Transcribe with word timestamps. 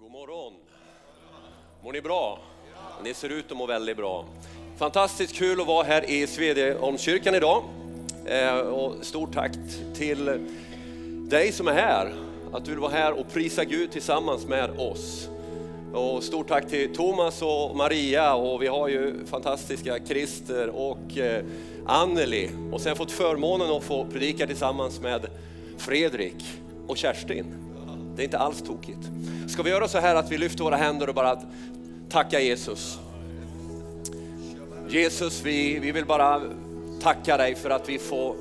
God 0.00 0.12
morgon. 0.12 0.52
Mår 1.82 1.92
ni 1.92 2.00
bra? 2.00 2.38
Ni 3.04 3.14
ser 3.14 3.28
ut 3.28 3.50
att 3.50 3.56
må 3.56 3.66
väldigt 3.66 3.96
bra. 3.96 4.24
Fantastiskt 4.76 5.34
kul 5.34 5.60
att 5.60 5.66
vara 5.66 5.84
här 5.84 6.10
i 6.10 6.26
Svedjeholmskyrkan 6.26 7.34
idag. 7.34 7.62
Eh, 8.26 8.58
och 8.58 8.94
stort 9.04 9.34
tack 9.34 9.52
till 9.94 10.48
dig 11.30 11.52
som 11.52 11.68
är 11.68 11.72
här, 11.72 12.14
att 12.52 12.64
du 12.64 12.70
vill 12.70 12.80
vara 12.80 12.92
här 12.92 13.12
och 13.12 13.32
prisa 13.32 13.64
Gud 13.64 13.92
tillsammans 13.92 14.46
med 14.46 14.70
oss. 14.70 15.28
Och 15.94 16.22
stort 16.22 16.48
tack 16.48 16.68
till 16.68 16.94
Thomas 16.94 17.42
och 17.42 17.76
Maria 17.76 18.34
och 18.34 18.62
vi 18.62 18.66
har 18.66 18.88
ju 18.88 19.26
fantastiska 19.26 19.98
Christer 20.06 20.68
och 20.68 21.18
eh, 21.18 21.44
Anneli. 21.86 22.50
Och 22.72 22.80
sen 22.80 22.96
fått 22.96 23.12
förmånen 23.12 23.70
att 23.70 23.84
få 23.84 24.04
predika 24.04 24.46
tillsammans 24.46 25.00
med 25.00 25.26
Fredrik 25.78 26.44
och 26.86 26.96
Kerstin. 26.96 27.69
Det 28.20 28.24
är 28.24 28.26
inte 28.26 28.38
alls 28.38 28.62
tokigt. 28.62 29.10
Ska 29.48 29.62
vi 29.62 29.70
göra 29.70 29.88
så 29.88 29.98
här 29.98 30.14
att 30.14 30.32
vi 30.32 30.38
lyfter 30.38 30.64
våra 30.64 30.76
händer 30.76 31.08
och 31.08 31.14
bara 31.14 31.38
tacka 32.08 32.40
Jesus. 32.40 32.98
Jesus, 34.88 35.42
vi, 35.42 35.78
vi 35.78 35.92
vill 35.92 36.06
bara 36.06 36.42
tacka 37.02 37.36
dig 37.36 37.54
för 37.54 37.70
att 37.70 37.88
vi 37.88 37.98
får 37.98 38.36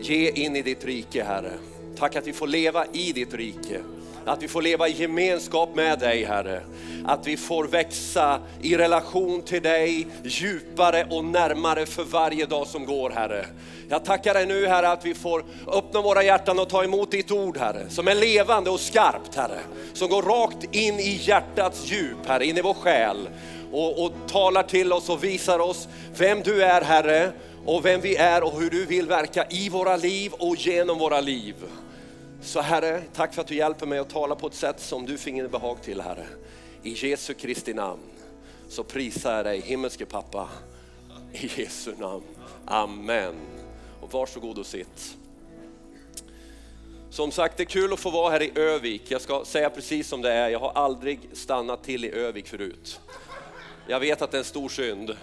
ge 0.00 0.30
in 0.30 0.56
i 0.56 0.62
ditt 0.62 0.84
rike, 0.84 1.24
Herre. 1.24 1.52
Tack 1.98 2.16
att 2.16 2.26
vi 2.26 2.32
får 2.32 2.46
leva 2.46 2.86
i 2.92 3.12
ditt 3.12 3.34
rike. 3.34 3.80
Att 4.26 4.42
vi 4.42 4.48
får 4.48 4.62
leva 4.62 4.88
i 4.88 4.92
gemenskap 4.92 5.74
med 5.74 5.98
dig 5.98 6.24
Herre. 6.24 6.62
Att 7.04 7.26
vi 7.26 7.36
får 7.36 7.64
växa 7.64 8.40
i 8.62 8.76
relation 8.76 9.42
till 9.42 9.62
dig 9.62 10.06
djupare 10.24 11.06
och 11.10 11.24
närmare 11.24 11.86
för 11.86 12.04
varje 12.04 12.46
dag 12.46 12.66
som 12.66 12.86
går 12.86 13.10
Herre. 13.10 13.46
Jag 13.88 14.04
tackar 14.04 14.34
dig 14.34 14.46
nu 14.46 14.66
Herre 14.66 14.88
att 14.88 15.04
vi 15.04 15.14
får 15.14 15.44
öppna 15.66 16.00
våra 16.02 16.22
hjärtan 16.22 16.58
och 16.58 16.68
ta 16.68 16.84
emot 16.84 17.10
ditt 17.10 17.30
ord 17.30 17.56
Herre. 17.56 17.88
Som 17.88 18.08
är 18.08 18.14
levande 18.14 18.70
och 18.70 18.80
skarpt 18.80 19.34
Herre. 19.34 19.58
Som 19.92 20.08
går 20.08 20.22
rakt 20.22 20.74
in 20.74 21.00
i 21.00 21.20
hjärtats 21.22 21.90
djup 21.90 22.26
Herre, 22.26 22.46
in 22.46 22.58
i 22.58 22.62
vår 22.62 22.74
själ. 22.74 23.28
Och, 23.72 24.04
och 24.04 24.12
talar 24.28 24.62
till 24.62 24.92
oss 24.92 25.08
och 25.08 25.24
visar 25.24 25.58
oss 25.58 25.88
vem 26.16 26.42
du 26.42 26.62
är 26.62 26.80
Herre 26.80 27.32
och 27.66 27.86
vem 27.86 28.00
vi 28.00 28.16
är 28.16 28.42
och 28.44 28.60
hur 28.60 28.70
du 28.70 28.86
vill 28.86 29.06
verka 29.06 29.44
i 29.50 29.68
våra 29.68 29.96
liv 29.96 30.32
och 30.32 30.56
genom 30.56 30.98
våra 30.98 31.20
liv. 31.20 31.54
Så 32.44 32.60
Herre, 32.60 33.02
tack 33.14 33.34
för 33.34 33.40
att 33.40 33.48
du 33.48 33.54
hjälper 33.54 33.86
mig 33.86 33.98
att 33.98 34.10
tala 34.10 34.34
på 34.34 34.46
ett 34.46 34.54
sätt 34.54 34.80
som 34.80 35.06
du 35.06 35.18
finner 35.18 35.48
behag 35.48 35.82
till 35.82 36.00
Herre. 36.00 36.26
I 36.82 37.08
Jesu 37.08 37.34
Kristi 37.34 37.74
namn 37.74 38.00
så 38.68 38.84
prisar 38.84 39.36
jag 39.36 39.44
dig 39.44 39.60
himmelske 39.60 40.06
pappa. 40.06 40.48
I 41.32 41.60
Jesu 41.60 41.92
namn. 41.98 42.24
Amen. 42.66 43.34
Och 44.00 44.12
varsågod 44.12 44.58
och 44.58 44.66
sitt. 44.66 45.16
Som 47.10 47.30
sagt, 47.32 47.56
det 47.56 47.62
är 47.62 47.64
kul 47.64 47.92
att 47.92 48.00
få 48.00 48.10
vara 48.10 48.30
här 48.30 48.42
i 48.42 48.52
Övik. 48.54 49.10
Jag 49.10 49.20
ska 49.20 49.44
säga 49.44 49.70
precis 49.70 50.08
som 50.08 50.22
det 50.22 50.32
är, 50.32 50.48
jag 50.48 50.60
har 50.60 50.72
aldrig 50.72 51.20
stannat 51.32 51.84
till 51.84 52.04
i 52.04 52.10
Övik 52.10 52.48
förut. 52.48 53.00
Jag 53.86 54.00
vet 54.00 54.22
att 54.22 54.30
det 54.30 54.36
är 54.36 54.38
en 54.38 54.44
stor 54.44 54.68
synd, 54.68 55.16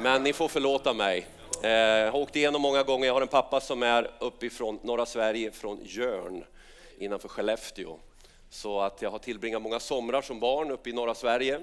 men 0.00 0.22
ni 0.22 0.32
får 0.32 0.48
förlåta 0.48 0.92
mig. 0.92 1.26
Eh, 1.62 1.70
jag 1.70 2.12
har 2.12 2.18
åkt 2.18 2.36
igenom 2.36 2.62
många 2.62 2.82
gånger, 2.82 3.06
jag 3.06 3.14
har 3.14 3.22
en 3.22 3.28
pappa 3.28 3.60
som 3.60 3.82
är 3.82 4.10
uppifrån 4.18 4.78
norra 4.82 5.06
Sverige, 5.06 5.50
från 5.50 5.78
Jörn 5.84 6.44
innanför 6.98 7.28
Skellefteå. 7.28 7.96
Så 8.50 8.80
att 8.80 9.02
jag 9.02 9.10
har 9.10 9.18
tillbringat 9.18 9.62
många 9.62 9.80
somrar 9.80 10.22
som 10.22 10.40
barn 10.40 10.70
uppe 10.70 10.90
i 10.90 10.92
norra 10.92 11.14
Sverige 11.14 11.60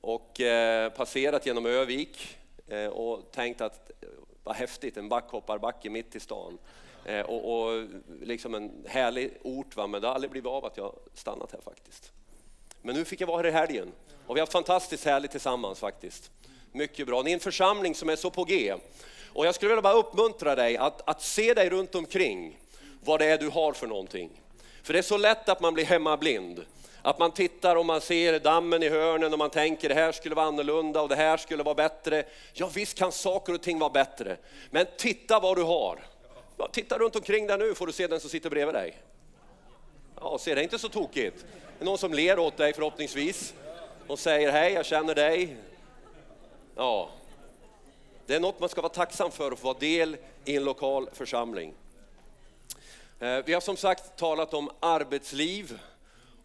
och 0.00 0.40
eh, 0.40 0.90
passerat 0.90 1.46
genom 1.46 1.66
Övik 1.66 2.38
eh, 2.68 2.86
och 2.86 3.32
tänkt 3.32 3.60
att 3.60 3.90
eh, 3.90 4.08
vad 4.44 4.56
häftigt, 4.56 4.96
en 4.96 5.08
backhopparbacke 5.08 5.90
mitt 5.90 6.16
i 6.16 6.20
stan. 6.20 6.58
Eh, 7.04 7.20
och, 7.20 7.62
och 7.62 7.88
liksom 8.22 8.54
en 8.54 8.84
härlig 8.88 9.38
ort, 9.42 9.76
va? 9.76 9.86
men 9.86 10.00
det 10.00 10.06
har 10.06 10.14
aldrig 10.14 10.30
blivit 10.30 10.48
av 10.48 10.64
att 10.64 10.76
jag 10.76 10.94
stannat 11.14 11.52
här 11.52 11.60
faktiskt. 11.60 12.12
Men 12.82 12.94
nu 12.94 13.04
fick 13.04 13.20
jag 13.20 13.26
vara 13.26 13.36
här 13.36 13.46
i 13.48 13.50
helgen 13.50 13.92
och 14.26 14.36
vi 14.36 14.40
har 14.40 14.46
haft 14.46 14.52
fantastiskt 14.52 15.04
härligt 15.04 15.30
tillsammans 15.30 15.80
faktiskt. 15.80 16.30
Mycket 16.72 17.06
bra. 17.06 17.22
Ni 17.22 17.30
är 17.30 17.34
en 17.34 17.40
församling 17.40 17.94
som 17.94 18.08
är 18.08 18.16
så 18.16 18.30
på 18.30 18.44
G. 18.44 18.74
Och 19.32 19.46
jag 19.46 19.54
skulle 19.54 19.68
vilja 19.68 19.82
bara 19.82 19.94
uppmuntra 19.94 20.54
dig 20.54 20.76
att, 20.76 21.08
att 21.08 21.22
se 21.22 21.54
dig 21.54 21.70
runt 21.70 21.94
omkring 21.94 22.58
vad 23.04 23.20
det 23.20 23.26
är 23.26 23.38
du 23.38 23.48
har 23.48 23.72
för 23.72 23.86
någonting. 23.86 24.30
För 24.82 24.92
det 24.92 24.98
är 24.98 25.02
så 25.02 25.16
lätt 25.16 25.48
att 25.48 25.60
man 25.60 25.74
blir 25.74 25.84
hemmablind. 25.84 26.64
Att 27.02 27.18
man 27.18 27.32
tittar 27.32 27.76
och 27.76 27.86
man 27.86 28.00
ser 28.00 28.40
dammen 28.40 28.82
i 28.82 28.88
hörnen 28.88 29.32
och 29.32 29.38
man 29.38 29.50
tänker 29.50 29.88
det 29.88 29.94
här 29.94 30.12
skulle 30.12 30.34
vara 30.34 30.46
annorlunda 30.46 31.02
och 31.02 31.08
det 31.08 31.16
här 31.16 31.36
skulle 31.36 31.62
vara 31.62 31.74
bättre. 31.74 32.24
Ja 32.52 32.70
visst 32.74 32.98
kan 32.98 33.12
saker 33.12 33.54
och 33.54 33.62
ting 33.62 33.78
vara 33.78 33.90
bättre, 33.90 34.36
men 34.70 34.86
titta 34.96 35.40
vad 35.40 35.56
du 35.56 35.62
har. 35.62 35.98
Ja, 36.56 36.68
titta 36.72 36.98
runt 36.98 37.16
omkring 37.16 37.46
dig 37.46 37.58
nu 37.58 37.74
får 37.74 37.86
du 37.86 37.92
se 37.92 38.06
den 38.06 38.20
som 38.20 38.30
sitter 38.30 38.50
bredvid 38.50 38.74
dig. 38.74 38.96
Ja, 40.20 40.38
ser 40.38 40.56
det 40.56 40.62
inte 40.62 40.78
så 40.78 40.88
tokigt? 40.88 41.44
Det 41.78 41.84
är 41.84 41.86
någon 41.86 41.98
som 41.98 42.14
ler 42.14 42.38
åt 42.38 42.56
dig 42.56 42.72
förhoppningsvis 42.72 43.54
och 44.06 44.18
säger 44.18 44.52
hej, 44.52 44.72
jag 44.72 44.86
känner 44.86 45.14
dig. 45.14 45.56
Ja, 46.76 47.10
det 48.30 48.36
är 48.36 48.40
något 48.40 48.60
man 48.60 48.68
ska 48.68 48.80
vara 48.80 48.92
tacksam 48.92 49.30
för 49.30 49.52
att 49.52 49.58
få 49.58 49.66
vara 49.66 49.78
del 49.78 50.16
i 50.44 50.56
en 50.56 50.64
lokal 50.64 51.08
församling. 51.12 51.74
Eh, 53.20 53.38
vi 53.44 53.52
har 53.52 53.60
som 53.60 53.76
sagt 53.76 54.16
talat 54.16 54.54
om 54.54 54.70
arbetsliv 54.80 55.78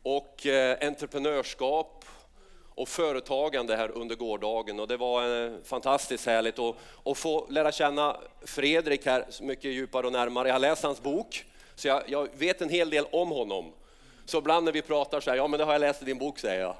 och 0.04 0.46
eh, 0.46 0.88
entreprenörskap 0.88 2.06
och 2.76 2.88
företagande 2.88 3.76
här 3.76 3.92
under 3.92 4.16
gårdagen 4.16 4.80
och 4.80 4.88
det 4.88 4.98
var 4.98 5.46
eh, 5.46 5.52
fantastiskt 5.64 6.26
härligt 6.26 6.60
att, 6.60 6.76
att 7.04 7.18
få 7.18 7.48
lära 7.50 7.72
känna 7.72 8.18
Fredrik 8.42 9.06
här 9.06 9.26
mycket 9.42 9.72
djupare 9.72 10.06
och 10.06 10.14
närmare. 10.14 10.48
Jag 10.48 10.56
har 10.56 10.60
läst 10.60 10.84
hans 10.84 11.02
bok 11.02 11.46
så 11.76 11.88
jag, 11.88 12.04
jag 12.08 12.30
vet 12.38 12.62
en 12.62 12.70
hel 12.70 12.90
del 12.90 13.06
om 13.12 13.30
honom. 13.30 13.72
Så 14.26 14.38
ibland 14.38 14.66
när 14.66 14.72
vi 14.72 14.82
pratar 14.82 15.20
så 15.20 15.30
här, 15.30 15.38
ja 15.38 15.48
men 15.48 15.58
det 15.58 15.66
har 15.66 15.72
jag 15.72 15.82
läst 15.82 16.02
i 16.02 16.06
din 16.06 16.18
bok 16.18 16.40
säger 16.40 16.62
jag. 16.62 16.76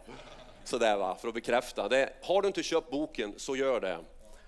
Sådär 0.64 0.98
va, 0.98 1.18
för 1.22 1.28
att 1.28 1.34
bekräfta. 1.34 1.90
Det, 1.90 2.10
har 2.22 2.42
du 2.42 2.48
inte 2.48 2.64
köpt 2.64 2.92
boken 2.92 3.34
så 3.38 3.56
gör 3.56 3.80
det. 3.80 4.00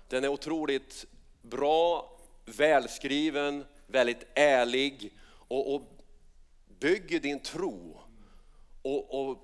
Den 0.08 0.24
är 0.24 0.28
otroligt 0.28 1.06
bra, 1.42 2.10
välskriven, 2.44 3.64
väldigt 3.86 4.26
ärlig 4.34 5.12
och, 5.48 5.74
och 5.74 5.82
bygger 6.80 7.20
din 7.20 7.40
tro 7.40 8.00
och, 8.82 9.30
och 9.30 9.38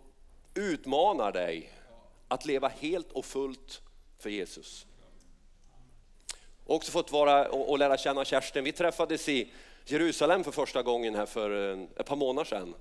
utmanar 0.55 1.33
dig 1.33 1.73
att 2.29 2.45
leva 2.45 2.69
helt 2.69 3.13
och 3.13 3.25
fullt 3.25 3.83
för 4.19 4.31
Jesus. 4.31 4.87
Också 6.67 6.93
fått 6.93 7.13
vara 7.13 7.49
och, 7.49 7.71
och 7.71 7.79
lära 7.79 7.97
känna 7.97 8.25
Kerstin. 8.25 8.65
Vi 8.65 8.73
träffades 8.73 9.29
i 9.29 9.53
Jerusalem 9.85 10.45
för 10.45 10.53
första 10.53 10.83
gången 10.83 11.15
här 11.15 11.27
för 11.27 11.73
eh, 11.73 11.85
ett 11.97 12.07
par 12.07 12.17
månader 12.17 12.45
sedan 12.45 12.75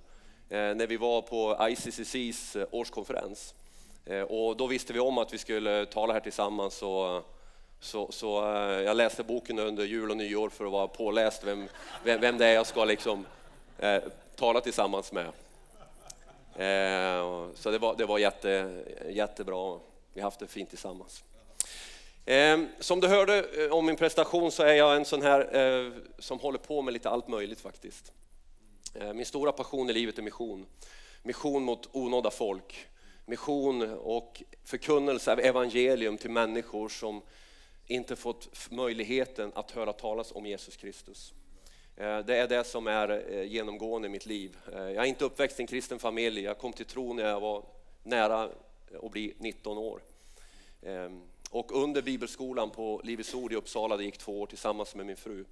eh, 0.50 0.76
när 0.76 0.88
vi 0.88 0.98
var 0.98 1.22
på 1.22 1.68
ICCCs 1.70 2.56
eh, 2.56 2.68
årskonferens. 2.72 3.56
Eh, 4.06 4.22
och 4.22 4.58
då 4.58 4.68
visste 4.68 4.94
vi 4.94 5.00
om 5.00 5.18
att 5.18 5.34
vi 5.34 5.38
skulle 5.38 5.86
tala 5.86 6.14
här 6.14 6.20
tillsammans 6.20 6.82
och 6.82 7.34
så, 7.84 8.12
så 8.12 8.56
eh, 8.56 8.82
jag 8.82 8.98
läste 8.98 9.24
boken 9.24 9.60
under 9.60 9.84
jul 9.84 10.12
och 10.12 10.18
nyår 10.18 10.50
för 10.50 10.66
att 10.66 10.72
vara 10.72 10.88
påläst 10.88 11.44
vem, 11.44 11.68
vem, 12.04 12.22
vem 12.22 12.38
det 12.38 12.46
är 12.46 12.54
jag 12.54 12.68
ska 12.68 12.86
liksom, 12.86 13.26
eh, 13.80 14.04
tala 14.36 14.62
tillsammans 14.62 15.12
med. 15.12 15.26
Eh, 16.56 17.48
så 17.56 17.72
det 17.72 17.78
var, 17.78 17.96
det 17.96 18.06
var 18.06 18.20
jätte, 18.20 18.84
jättebra, 19.10 19.80
vi 20.14 20.22
har 20.22 20.28
haft 20.28 20.40
det 20.40 20.48
fint 20.48 20.70
tillsammans. 20.70 21.24
Eh, 22.26 22.62
som 22.80 23.00
du 23.00 23.08
hörde 23.08 23.64
eh, 23.64 23.74
om 23.74 23.86
min 23.86 23.96
prestation 23.96 24.52
så 24.52 24.64
är 24.64 24.74
jag 24.74 24.96
en 24.96 25.06
sån 25.06 25.22
här 25.22 25.56
eh, 25.56 25.92
som 26.20 26.40
håller 26.40 26.60
på 26.60 26.82
med 26.82 26.94
lite 26.94 27.10
allt 27.10 27.28
möjligt 27.28 27.62
faktiskt. 27.62 28.12
Eh, 28.94 29.14
min 29.14 29.26
stora 29.26 29.52
passion 29.52 29.90
i 29.90 29.94
livet 29.94 30.18
är 30.18 30.22
mission. 30.22 30.66
Mission 31.24 31.64
mot 31.64 31.90
onådda 31.92 32.32
folk. 32.32 32.88
Mission 33.26 33.98
och 33.98 34.44
förkunnelse 34.64 35.32
av 35.32 35.40
evangelium 35.40 36.18
till 36.18 36.32
människor 36.32 36.90
som 36.90 37.22
inte 37.88 38.16
fått 38.16 38.72
möjligheten 38.72 39.52
att 39.56 39.72
höra 39.72 39.94
talas 39.94 40.32
om 40.32 40.46
Jesus 40.46 40.76
Kristus. 40.76 41.34
Eh, 41.96 42.20
det 42.20 42.38
är 42.38 42.48
det 42.48 42.64
som 42.64 42.88
är 42.88 43.34
eh, 43.34 43.44
genomgående 43.44 44.08
i 44.08 44.12
mitt 44.12 44.26
liv. 44.26 44.58
Eh, 44.74 44.80
jag 44.80 44.96
är 44.96 45.06
inte 45.06 45.26
uppväxt 45.26 45.60
i 45.60 45.64
en 45.64 45.68
kristen 45.68 46.00
familj, 46.00 46.42
jag 46.42 46.58
kom 46.58 46.74
till 46.74 46.86
tro 46.86 47.14
när 47.14 47.24
jag 47.24 47.40
var 47.40 47.64
nära 48.04 48.50
att 49.04 49.12
bli 49.12 49.34
19 49.38 49.78
år. 49.78 50.02
Ehm, 50.82 51.22
och 51.50 51.84
under 51.84 52.02
bibelskolan 52.02 52.70
på 52.70 53.02
Livets 53.04 53.34
Ord 53.34 53.54
i 53.54 53.56
Uppsala, 53.56 53.98
det 53.98 54.04
gick 54.04 54.18
två 54.18 54.42
år 54.42 54.46
tillsammans 54.46 54.96
med 54.96 55.06
min 55.06 55.16
fru, 55.16 55.46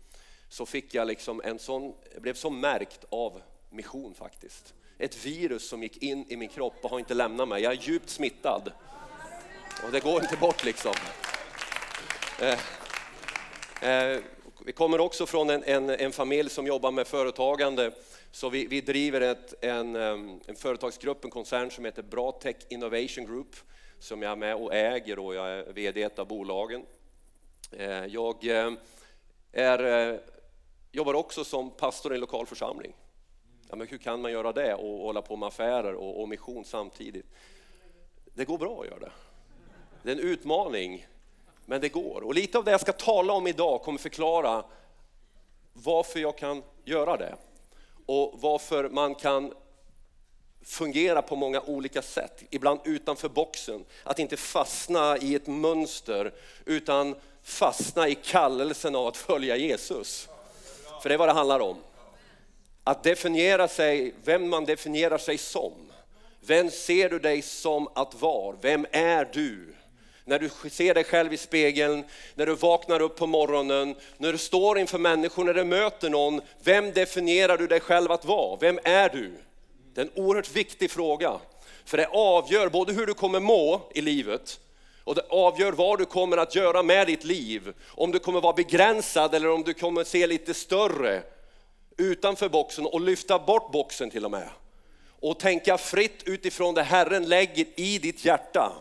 så 0.50 0.66
fick 0.66 0.94
jag 0.94 1.07
liksom 1.07 1.42
en 1.44 1.60
sån, 1.60 1.94
jag 2.13 2.22
blev 2.22 2.34
så 2.34 2.50
märkt 2.50 3.06
av 3.10 3.42
mission 3.69 4.13
faktiskt. 4.13 4.74
Ett 4.98 5.25
virus 5.25 5.68
som 5.68 5.84
gick 5.84 5.98
in 5.98 6.25
i 6.27 6.38
min 6.38 6.50
kropp 6.50 6.75
och 6.81 6.89
har 6.89 7.00
inte 7.00 7.13
lämnat 7.13 7.48
mig. 7.48 7.63
Jag 7.63 7.74
är 7.74 7.81
djupt 7.81 8.10
smittad. 8.10 8.72
Och 9.86 9.92
det 9.92 10.00
går 10.00 10.22
inte 10.24 10.38
bort 10.38 10.66
liksom. 10.66 10.94
Eh, 12.42 12.60
eh, 13.90 14.20
vi 14.66 14.72
kommer 14.72 15.00
också 15.00 15.26
från 15.26 15.50
en, 15.50 15.64
en, 15.64 15.90
en, 15.90 16.12
familj 16.12 16.50
som 16.50 16.68
jobbar 16.68 16.92
med 16.92 17.08
företagande. 17.08 17.92
Så 18.32 18.50
vi, 18.50 18.66
vi 18.66 18.82
driver 18.82 19.22
ett, 19.22 19.64
en, 19.64 19.96
eh, 19.96 20.38
en 20.46 20.56
företagsgrupp, 20.56 21.24
en 21.24 21.32
koncern 21.32 21.72
som 21.72 21.86
heter 21.86 22.04
Bra 22.04 22.32
Tech 22.32 22.56
Innovation 22.70 23.26
Group 23.26 23.56
som 24.00 24.22
jag 24.22 24.32
är 24.32 24.36
med 24.36 24.56
och 24.56 24.74
äger 24.74 25.20
och 25.20 25.36
jag 25.36 25.50
är 25.50 25.74
VD 25.74 26.00
i 26.00 26.04
ett 26.04 26.20
av 26.20 26.28
bolagen. 26.28 26.86
Eh, 27.72 28.06
jag 28.06 28.48
eh, 28.48 28.72
är, 29.52 30.10
eh, 30.14 30.20
jobbar 30.92 31.14
också 31.14 31.44
som 31.44 31.72
pastor 31.72 32.12
i 32.12 32.16
en 32.16 32.22
lokal 32.22 32.46
församling. 32.46 32.94
Ja, 33.70 33.76
men 33.76 33.88
hur 33.88 33.98
kan 33.98 34.22
man 34.22 34.32
göra 34.32 34.52
det 34.52 34.74
och 34.74 34.98
hålla 34.98 35.22
på 35.22 35.36
med 35.36 35.48
affärer 35.48 35.94
och, 35.94 36.22
och 36.22 36.30
mission 36.30 36.66
samtidigt? 36.66 37.26
Det 38.34 38.46
går 38.46 38.58
bra 38.58 38.82
att 38.82 38.88
göra 38.88 39.00
det. 39.00 39.12
Det 40.04 40.12
är 40.12 40.16
en 40.16 40.22
utmaning, 40.22 41.08
men 41.66 41.81
det 41.81 41.90
går. 41.90 42.24
Och 42.24 42.34
lite 42.34 42.58
av 42.58 42.63
det 42.63 42.72
jag 42.72 42.81
ska 42.81 42.92
tala 42.92 43.34
om 43.34 43.48
idag 43.48 43.81
kommer 43.81 44.00
förklara 44.00 44.63
varför 45.74 46.19
jag 46.19 46.38
kan 46.38 46.63
göra 46.86 47.18
det 47.18 47.36
och 48.06 48.34
varför 48.42 48.90
man 48.90 49.16
kan 49.16 49.54
fungera 50.66 51.22
på 51.22 51.36
många 51.36 51.62
olika 51.62 52.02
sätt, 52.02 52.44
ibland 52.50 52.80
utanför 52.86 53.30
boxen. 53.30 53.86
Att 54.04 54.19
inte 54.19 54.38
fastna 54.38 55.18
i 55.18 55.36
ett 55.36 55.48
mönster 55.48 56.34
utan 56.66 57.16
fastna 57.44 58.08
i 58.08 58.16
kallelsen 58.16 58.96
av 58.96 59.08
att 59.08 59.18
följa 59.18 59.56
Jesus. 59.56 60.30
För 61.02 61.10
det 61.10 61.16
är 61.16 61.19
vad 61.19 61.28
det 61.28 61.34
handlar 61.34 61.60
om. 61.60 61.78
Att 62.84 63.04
definiera 63.04 63.68
sig, 63.68 64.13
vem 64.24 64.50
man 64.50 64.66
definierar 64.66 65.18
sig 65.18 65.38
som. 65.38 65.74
Vem 66.40 66.72
ser 66.72 67.10
du 67.10 67.19
dig 67.19 67.42
som 67.42 67.88
att 67.96 68.22
vara? 68.22 68.56
Vem 68.62 68.86
är 68.92 69.30
du? 69.34 69.75
När 70.26 70.40
du 70.40 70.70
ser 70.70 70.94
dig 70.94 71.04
själv 71.04 71.34
i 71.34 71.38
spegeln, 71.38 72.04
när 72.36 72.46
du 72.46 72.56
vaknar 72.56 73.02
upp 73.02 73.16
på 73.16 73.28
morgonen, 73.28 73.96
när 74.18 74.32
du 74.32 74.38
står 74.38 74.80
inför 74.80 74.98
människor, 74.98 75.44
när 75.44 75.54
du 75.54 75.64
möter 75.64 76.10
någon. 76.10 76.42
Vem 76.64 76.92
definierar 76.92 77.58
du 77.58 77.68
dig 77.68 77.80
själv 77.80 78.12
att 78.12 78.26
vara? 78.26 78.58
Vem 78.62 78.80
är 78.84 79.10
du? 79.10 79.34
Det 79.94 80.02
är 80.02 80.06
en 80.06 80.24
oerhört 80.24 80.52
viktig 80.52 80.92
fråga. 80.92 81.40
För 81.86 81.98
det 81.98 82.08
avgör 82.08 82.70
både 82.70 82.94
hur 82.94 83.06
du 83.06 83.14
kommer 83.14 83.40
må 83.40 83.82
i 83.96 84.02
livet 84.02 84.60
och 85.04 85.16
det 85.16 85.26
avgör 85.30 85.72
vad 85.72 86.00
du 86.00 86.06
kommer 86.06 86.38
att 86.38 86.56
göra 86.56 86.84
med 86.84 87.08
ditt 87.08 87.24
liv. 87.24 87.74
Om 87.88 88.12
du 88.12 88.20
kommer 88.20 88.42
vara 88.42 88.54
begränsad 88.54 89.36
eller 89.36 89.50
om 89.50 89.64
du 89.64 89.74
kommer 89.74 90.04
se 90.04 90.28
lite 90.28 90.54
större 90.54 91.24
utanför 91.98 92.50
boxen 92.50 92.86
och 92.86 93.02
lyfta 93.02 93.40
bort 93.40 93.72
boxen 93.72 94.10
till 94.10 94.26
och 94.26 94.32
med. 94.32 94.50
Och 95.20 95.40
tänka 95.40 95.78
fritt 95.78 96.24
utifrån 96.26 96.74
det 96.74 96.84
Herren 96.84 97.30
lägger 97.30 97.66
i 97.76 97.98
ditt 97.98 98.26
hjärta. 98.26 98.72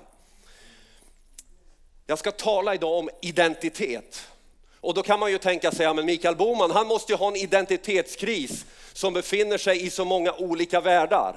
Jag 2.11 2.19
ska 2.19 2.33
tala 2.33 2.75
idag 2.75 2.99
om 2.99 3.11
identitet. 3.23 4.29
Och 4.81 4.95
då 4.95 5.03
kan 5.03 5.21
man 5.21 5.31
ju 5.31 5.39
tänka 5.39 5.73
sig, 5.73 5.85
ja 5.85 5.95
men 5.95 6.07
Mikael 6.07 6.37
Boman 6.37 6.71
han 6.71 6.87
måste 6.87 7.12
ju 7.12 7.17
ha 7.17 7.29
en 7.29 7.37
identitetskris 7.37 8.67
som 8.93 9.12
befinner 9.12 9.59
sig 9.59 9.87
i 9.87 9.91
så 9.91 10.05
många 10.05 10.33
olika 10.33 10.81
världar. 10.81 11.33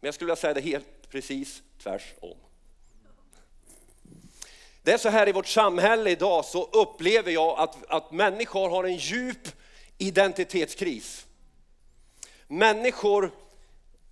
Men 0.00 0.08
jag 0.08 0.14
skulle 0.14 0.26
vilja 0.26 0.36
säga 0.36 0.54
det 0.54 0.60
helt 0.60 1.10
precis 1.10 1.62
tvärsom. 1.82 2.36
Det 4.82 4.92
är 4.92 4.98
så 4.98 5.08
här 5.08 5.28
i 5.28 5.32
vårt 5.32 5.46
samhälle 5.46 6.10
idag 6.10 6.44
så 6.44 6.64
upplever 6.64 7.32
jag 7.32 7.58
att, 7.58 7.76
att 7.88 8.12
människor 8.12 8.68
har 8.68 8.84
en 8.84 8.96
djup 8.96 9.48
identitetskris. 9.98 11.26
Människor 12.46 13.30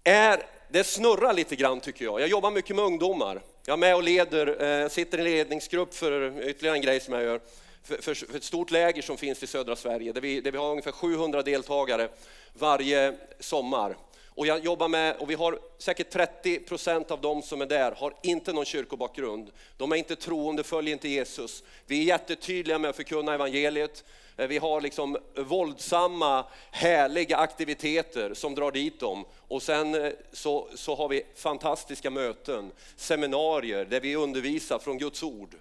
är, 0.05 0.47
det 0.70 0.85
snurrar 0.85 1.32
lite 1.32 1.56
grann 1.56 1.81
tycker 1.81 2.05
jag. 2.05 2.20
Jag 2.20 2.29
jobbar 2.29 2.50
mycket 2.50 2.76
med 2.76 2.85
ungdomar. 2.85 3.43
Jag 3.66 3.72
är 3.72 3.76
med 3.76 3.94
och 3.94 4.02
leder, 4.02 4.82
eh, 4.82 4.88
sitter 4.88 5.19
i 5.19 5.20
en 5.20 5.25
ledningsgrupp 5.25 5.94
för 5.94 6.43
ytterligare 6.49 6.76
en 6.76 6.82
grej 6.82 7.00
som 7.00 7.14
jag 7.14 7.22
gör. 7.22 7.40
För, 7.82 7.96
för, 7.96 8.14
för 8.14 8.37
ett 8.37 8.44
stort 8.44 8.70
läger 8.70 9.02
som 9.02 9.16
finns 9.16 9.43
i 9.43 9.46
södra 9.46 9.76
Sverige 9.76 10.12
där 10.12 10.20
vi, 10.20 10.40
där 10.40 10.52
vi 10.52 10.58
har 10.58 10.70
ungefär 10.70 10.93
700 10.93 11.43
deltagare 11.43 12.08
varje 12.52 13.14
sommar. 13.40 13.96
Och 14.26 14.46
jag 14.46 14.64
jobbar 14.64 14.88
med, 14.88 15.16
och 15.16 15.31
vi 15.31 15.34
har 15.34 15.58
säkert 15.78 16.11
30 16.11 16.58
procent 16.58 17.11
av 17.11 17.20
de 17.20 17.43
som 17.43 17.61
är 17.61 17.66
där 17.66 17.93
har 17.93 18.14
inte 18.22 18.52
någon 18.52 18.64
kyrkobakgrund. 18.64 19.50
De 19.76 19.93
är 19.93 19.96
inte 19.96 20.16
troende, 20.16 20.62
följer 20.62 20.93
inte 20.93 21.08
Jesus. 21.08 21.62
Vi 21.87 22.00
är 22.00 22.05
jättetydliga 22.05 22.78
med 22.78 22.90
att 22.90 22.96
förkunna 22.96 23.34
evangeliet. 23.34 24.05
Eh, 24.36 24.46
vi 24.46 24.58
har 24.58 24.81
liksom 24.81 25.16
våldsamma, 25.36 26.44
härliga 26.70 27.36
aktiviteter 27.36 28.34
som 28.34 28.54
drar 28.54 28.72
dit 28.72 29.00
dem. 29.00 29.25
Och 29.48 29.62
sen 29.62 29.94
eh, 29.94 30.12
så, 30.32 30.69
så 30.75 30.94
har 30.94 31.08
vi 31.08 31.22
fantastiska 31.34 32.10
möten, 32.10 32.72
seminarier 32.96 33.84
där 33.84 34.00
vi 34.00 34.16
undervisar 34.16 34.78
från 34.78 34.98
Guds 34.98 35.22
ord. 35.22 35.54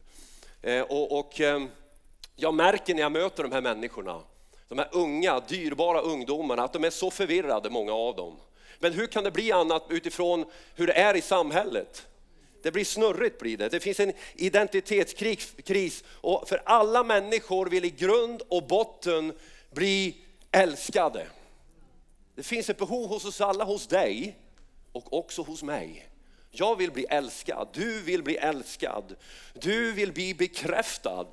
Eh, 0.61 0.81
och, 0.81 1.19
och 1.19 1.41
jag 2.35 2.53
märker 2.53 2.93
när 2.93 3.01
jag 3.01 3.11
möter 3.11 3.43
de 3.43 3.51
här 3.51 3.61
människorna, 3.61 4.21
de 4.67 4.77
här 4.77 4.89
unga, 4.91 5.39
dyrbara 5.39 6.01
ungdomarna, 6.01 6.63
att 6.63 6.73
de 6.73 6.83
är 6.83 6.89
så 6.89 7.11
förvirrade, 7.11 7.69
många 7.69 7.93
av 7.93 8.15
dem. 8.15 8.35
Men 8.79 8.93
hur 8.93 9.07
kan 9.07 9.23
det 9.23 9.31
bli 9.31 9.51
annat 9.51 9.85
utifrån 9.89 10.45
hur 10.75 10.87
det 10.87 10.93
är 10.93 11.15
i 11.15 11.21
samhället? 11.21 12.07
Det 12.63 12.71
blir 12.71 12.86
snurrigt 12.86 13.39
blir 13.39 13.57
det. 13.57 13.69
Det 13.69 13.80
finns 13.80 14.00
en 14.00 14.13
identitetskris 14.36 16.04
och 16.07 16.50
för 16.50 16.62
alla 16.65 17.04
människor 17.04 17.65
vill 17.65 17.86
i 17.86 17.89
grund 17.89 18.42
och 18.50 18.68
botten 18.68 19.33
bli 19.71 20.18
älskade. 20.51 21.27
Det 22.36 22.44
finns 22.44 22.69
ett 22.69 22.77
behov 22.77 23.10
hos 23.10 23.25
oss 23.25 23.42
alla, 23.42 23.63
hos 23.63 23.88
dig 23.88 24.38
och 24.92 25.13
också 25.13 25.42
hos 25.42 25.63
mig. 25.63 26.10
Jag 26.51 26.75
vill 26.75 26.92
bli 26.92 27.06
älskad, 27.10 27.68
du 27.74 28.01
vill 28.01 28.24
bli 28.24 28.38
älskad, 28.38 29.15
du 29.54 29.92
vill 29.92 30.13
bli 30.13 30.33
bekräftad. 30.33 31.27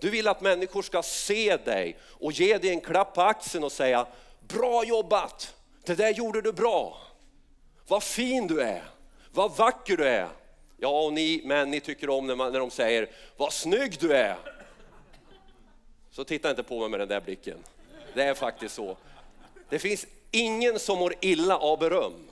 Du 0.00 0.10
vill 0.10 0.28
att 0.28 0.40
människor 0.40 0.82
ska 0.82 1.02
se 1.02 1.56
dig 1.56 1.98
och 2.02 2.32
ge 2.32 2.58
dig 2.58 2.70
en 2.70 2.80
klapp 2.80 3.14
på 3.14 3.22
axeln 3.22 3.64
och 3.64 3.72
säga 3.72 4.06
bra 4.40 4.84
jobbat, 4.84 5.54
det 5.84 5.94
där 5.94 6.10
gjorde 6.10 6.42
du 6.42 6.52
bra. 6.52 6.98
Vad 7.88 8.02
fin 8.02 8.46
du 8.46 8.60
är, 8.62 8.84
vad 9.32 9.56
vacker 9.56 9.96
du 9.96 10.04
är. 10.04 10.28
Ja, 10.80 11.04
och 11.04 11.12
ni 11.12 11.40
män, 11.44 11.70
ni 11.70 11.80
tycker 11.80 12.10
om 12.10 12.26
när, 12.26 12.34
man, 12.34 12.52
när 12.52 12.60
de 12.60 12.70
säger 12.70 13.08
vad 13.36 13.52
snygg 13.52 13.96
du 14.00 14.12
är. 14.12 14.36
Så 16.10 16.24
titta 16.24 16.50
inte 16.50 16.62
på 16.62 16.80
mig 16.80 16.88
med 16.88 17.00
den 17.00 17.08
där 17.08 17.20
blicken. 17.20 17.58
Det 18.14 18.22
är 18.22 18.34
faktiskt 18.34 18.74
så. 18.74 18.96
Det 19.68 19.78
finns 19.78 20.06
ingen 20.30 20.78
som 20.78 20.98
mår 20.98 21.14
illa 21.20 21.58
av 21.58 21.78
beröm. 21.78 22.28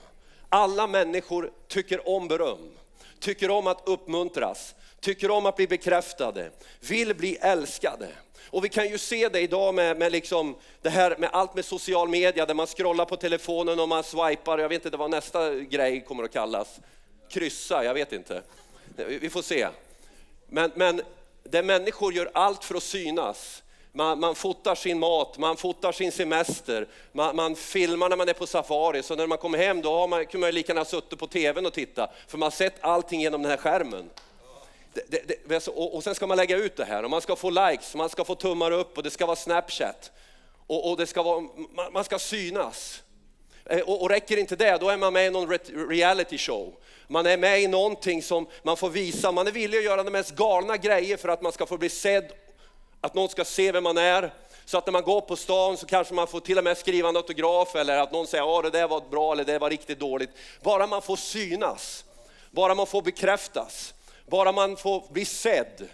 Alla 0.49 0.87
människor 0.87 1.51
tycker 1.67 2.09
om 2.09 2.27
beröm, 2.27 2.71
tycker 3.19 3.51
om 3.51 3.67
att 3.67 3.81
uppmuntras, 3.85 4.75
tycker 4.99 5.31
om 5.31 5.45
att 5.45 5.55
bli 5.55 5.67
bekräftade, 5.67 6.51
vill 6.79 7.15
bli 7.15 7.35
älskade. 7.35 8.07
Och 8.49 8.65
vi 8.65 8.69
kan 8.69 8.89
ju 8.89 8.97
se 8.97 9.29
det 9.29 9.39
idag 9.39 9.75
med, 9.75 9.97
med 9.97 10.11
liksom 10.11 10.55
det 10.81 10.89
här 10.89 11.15
med 11.17 11.29
allt 11.33 11.55
med 11.55 11.65
social 11.65 12.09
media 12.09 12.45
där 12.45 12.53
man 12.53 12.67
scrollar 12.67 13.05
på 13.05 13.15
telefonen 13.15 13.79
och 13.79 13.89
man 13.89 14.03
swipar, 14.03 14.57
jag 14.57 14.69
vet 14.69 14.85
inte 14.85 14.97
vad 14.97 15.09
nästa 15.09 15.53
grej 15.53 16.01
kommer 16.01 16.23
att 16.23 16.33
kallas. 16.33 16.79
Kryssa, 17.29 17.83
jag 17.83 17.93
vet 17.93 18.13
inte. 18.13 18.41
Vi 18.95 19.29
får 19.29 19.41
se. 19.41 19.67
Men, 20.47 20.71
men 20.75 21.01
där 21.43 21.63
människor 21.63 22.13
gör 22.13 22.31
allt 22.33 22.63
för 22.63 22.75
att 22.75 22.83
synas. 22.83 23.63
Man, 23.91 24.19
man 24.19 24.35
fotar 24.35 24.75
sin 24.75 24.99
mat, 24.99 25.37
man 25.37 25.57
fotar 25.57 25.91
sin 25.91 26.11
semester, 26.11 26.87
man, 27.11 27.35
man, 27.35 27.55
filmar 27.55 28.09
när 28.09 28.17
man 28.17 28.29
är 28.29 28.33
på 28.33 28.47
safari, 28.47 29.03
så 29.03 29.15
när 29.15 29.27
man 29.27 29.37
kommer 29.37 29.57
hem 29.57 29.81
då 29.81 29.93
har 29.93 30.07
man, 30.07 30.25
kan 30.25 30.39
man 30.41 30.51
lika 30.51 30.73
gärna 30.73 30.85
suttit 30.85 31.19
på 31.19 31.27
tvn 31.27 31.65
och 31.65 31.73
titta, 31.73 32.09
för 32.27 32.37
man 32.37 32.45
har 32.45 32.51
sett 32.51 32.75
allting 32.81 33.21
genom 33.21 33.41
den 33.41 33.51
här 33.51 33.57
skärmen. 33.57 34.09
Det, 34.93 35.47
det, 35.47 35.67
och, 35.67 35.95
och 35.95 36.03
sen 36.03 36.15
ska 36.15 36.27
man 36.27 36.37
lägga 36.37 36.57
ut 36.57 36.75
det 36.75 36.85
här 36.85 37.03
och 37.03 37.09
man 37.09 37.21
ska 37.21 37.35
få 37.35 37.49
likes, 37.49 37.95
man 37.95 38.09
ska 38.09 38.23
få 38.23 38.35
tummar 38.35 38.71
upp 38.71 38.97
och 38.97 39.03
det 39.03 39.11
ska 39.11 39.25
vara 39.25 39.35
Snapchat. 39.35 40.11
Och, 40.67 40.89
och 40.89 40.97
det 40.97 41.07
ska 41.07 41.23
vara, 41.23 41.41
man, 41.75 41.93
man 41.93 42.03
ska 42.03 42.19
synas. 42.19 43.03
Eh, 43.69 43.79
och, 43.79 44.01
och 44.01 44.09
räcker 44.09 44.37
inte 44.37 44.55
det, 44.55 44.77
då 44.77 44.89
är 44.89 44.97
man 44.97 45.13
med 45.13 45.27
i 45.27 45.29
någon 45.29 45.57
reality 45.89 46.37
show. 46.37 46.73
Man 47.07 47.25
är 47.25 47.37
med 47.37 47.61
i 47.61 47.67
någonting 47.67 48.23
som 48.23 48.47
man 48.63 48.77
får 48.77 48.89
visa, 48.89 49.31
man 49.31 49.47
är 49.47 49.51
villig 49.51 49.77
att 49.77 49.83
göra 49.83 50.03
de 50.03 50.11
mest 50.11 50.35
galna 50.35 50.77
grejer 50.77 51.17
för 51.17 51.29
att 51.29 51.41
man 51.41 51.51
ska 51.51 51.65
få 51.65 51.77
bli 51.77 51.89
sedd, 51.89 52.31
att 53.01 53.13
någon 53.13 53.29
ska 53.29 53.45
se 53.45 53.71
vem 53.71 53.83
man 53.83 53.97
är. 53.97 54.33
Så 54.65 54.77
att 54.77 54.85
när 54.85 54.91
man 54.91 55.03
går 55.03 55.21
på 55.21 55.35
stan 55.35 55.77
så 55.77 55.85
kanske 55.85 56.13
man 56.13 56.27
får 56.27 56.39
till 56.39 56.57
och 56.57 56.63
med 56.63 56.77
skriva 56.77 57.09
en 57.09 57.17
autograf 57.17 57.75
eller 57.75 57.97
att 57.97 58.11
någon 58.11 58.27
säger 58.27 58.57
att 58.57 58.63
det 58.63 58.79
där 58.79 58.87
var 58.87 59.01
bra 59.09 59.31
eller 59.31 59.43
det 59.43 59.59
var 59.59 59.69
riktigt 59.69 59.99
dåligt. 59.99 60.29
Bara 60.63 60.87
man 60.87 61.01
får 61.01 61.15
synas, 61.15 62.05
bara 62.51 62.75
man 62.75 62.87
får 62.87 63.01
bekräftas. 63.01 63.93
Bara 64.29 64.51
man 64.51 64.77
får 64.77 65.03
bli 65.09 65.25
sedd. 65.25 65.89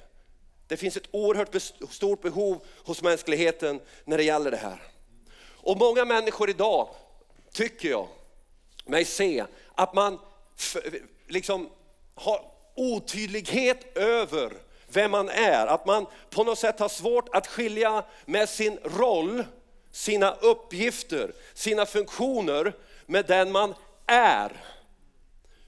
Det 0.68 0.78
finns 0.78 0.98
ett 0.98 1.08
oerhört 1.12 1.56
stort 1.90 2.22
behov 2.22 2.62
hos 2.86 3.02
mänskligheten 3.02 3.80
när 4.06 4.18
det 4.18 4.24
gäller 4.24 4.52
det 4.52 4.58
här. 4.58 4.82
Och 5.64 5.78
många 5.78 6.06
människor 6.06 6.50
idag, 6.50 6.90
tycker 7.54 7.90
jag, 7.90 8.08
mig 8.86 9.06
se 9.06 9.46
att 9.76 9.94
man 9.94 10.20
liksom 11.28 11.70
har 12.16 12.46
otydlighet 12.76 13.98
över 13.98 14.54
vem 14.88 15.12
man 15.12 15.30
är. 15.30 15.68
Att 15.68 15.86
man 15.86 16.06
på 16.30 16.44
något 16.44 16.60
sätt 16.60 16.80
har 16.80 16.90
svårt 16.90 17.36
att 17.36 17.48
skilja 17.48 18.06
med 18.26 18.50
sin 18.50 18.80
roll, 18.84 19.44
sina 19.92 20.32
uppgifter, 20.32 21.34
sina 21.54 21.86
funktioner 21.86 22.76
med 23.06 23.26
den 23.26 23.52
man 23.52 23.74
är. 24.08 24.52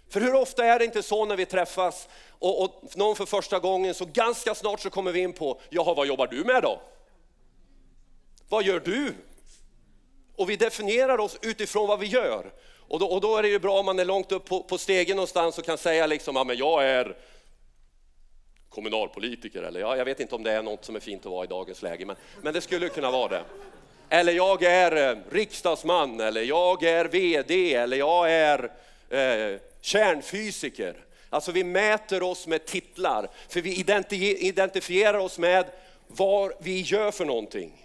För 0.09 0.21
hur 0.21 0.35
ofta 0.35 0.65
är 0.65 0.79
det 0.79 0.85
inte 0.85 1.03
så 1.03 1.25
när 1.25 1.35
vi 1.35 1.45
träffas 1.45 2.07
och, 2.29 2.63
och 2.63 2.83
någon 2.95 3.15
för 3.15 3.25
första 3.25 3.59
gången 3.59 3.93
så 3.93 4.05
ganska 4.05 4.55
snart 4.55 4.79
så 4.79 4.89
kommer 4.89 5.11
vi 5.11 5.19
in 5.19 5.33
på, 5.33 5.61
jaha 5.69 5.93
vad 5.93 6.07
jobbar 6.07 6.27
du 6.27 6.43
med 6.43 6.63
då? 6.63 6.81
Vad 8.49 8.63
gör 8.63 8.79
du? 8.79 9.13
Och 10.35 10.49
vi 10.49 10.55
definierar 10.55 11.17
oss 11.17 11.37
utifrån 11.41 11.87
vad 11.87 11.99
vi 11.99 12.05
gör. 12.05 12.51
Och 12.87 12.99
då, 12.99 13.07
och 13.07 13.21
då 13.21 13.37
är 13.37 13.43
det 13.43 13.49
ju 13.49 13.59
bra 13.59 13.79
om 13.79 13.85
man 13.85 13.99
är 13.99 14.05
långt 14.05 14.31
upp 14.31 14.45
på, 14.45 14.63
på 14.63 14.77
stegen 14.77 15.15
någonstans 15.15 15.57
och 15.57 15.65
kan 15.65 15.77
säga 15.77 16.05
liksom, 16.05 16.35
ja 16.35 16.43
men 16.43 16.57
jag 16.57 16.83
är 16.83 17.17
kommunalpolitiker 18.69 19.63
eller 19.63 19.79
ja, 19.79 19.97
jag 19.97 20.05
vet 20.05 20.19
inte 20.19 20.35
om 20.35 20.43
det 20.43 20.51
är 20.51 20.63
något 20.63 20.85
som 20.85 20.95
är 20.95 20.99
fint 20.99 21.25
att 21.25 21.31
vara 21.31 21.43
i 21.43 21.47
dagens 21.47 21.81
läge, 21.81 22.05
men, 22.05 22.15
men 22.41 22.53
det 22.53 22.61
skulle 22.61 22.89
kunna 22.89 23.11
vara 23.11 23.27
det. 23.29 23.43
Eller 24.09 24.33
jag 24.33 24.63
är 24.63 25.11
eh, 25.11 25.17
riksdagsman, 25.31 26.19
eller 26.19 26.41
jag 26.41 26.83
är 26.83 27.05
VD, 27.05 27.73
eller 27.73 27.97
jag 27.97 28.31
är 28.31 28.63
eh, 29.09 29.59
kärnfysiker. 29.81 30.95
Alltså 31.29 31.51
vi 31.51 31.63
mäter 31.63 32.23
oss 32.23 32.47
med 32.47 32.65
titlar, 32.65 33.29
för 33.49 33.61
vi 33.61 33.75
identifierar 34.47 35.17
oss 35.17 35.39
med 35.39 35.65
vad 36.07 36.51
vi 36.59 36.81
gör 36.81 37.11
för 37.11 37.25
någonting. 37.25 37.84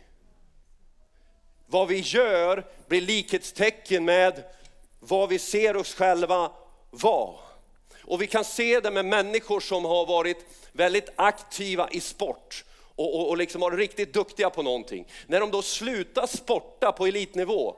Vad 1.71 1.89
vi 1.89 2.01
gör 2.01 2.67
blir 2.89 3.01
likhetstecken 3.01 4.05
med 4.05 4.45
vad 5.01 5.29
vi 5.29 5.39
ser 5.39 5.77
oss 5.77 5.95
själva 5.95 6.53
vara. 6.91 7.35
Och 8.05 8.23
vi 8.23 8.27
kan 8.27 8.45
se 8.45 8.81
det 8.81 8.91
med 8.91 9.05
människor 9.05 9.61
som 9.61 9.85
har 9.85 10.07
varit 10.07 10.47
väldigt 10.73 11.09
aktiva 11.17 11.89
i 11.91 12.01
sport 12.01 12.65
och, 12.97 13.15
och, 13.15 13.29
och 13.29 13.37
liksom 13.37 13.61
varit 13.61 13.79
riktigt 13.79 14.15
duktiga 14.15 14.51
på 14.51 14.63
någonting. 14.63 15.07
När 15.27 15.41
de 15.41 15.51
då 15.51 15.63
slutar 15.63 16.27
sporta 16.27 16.93
på 16.93 17.07
elitnivå 17.07 17.77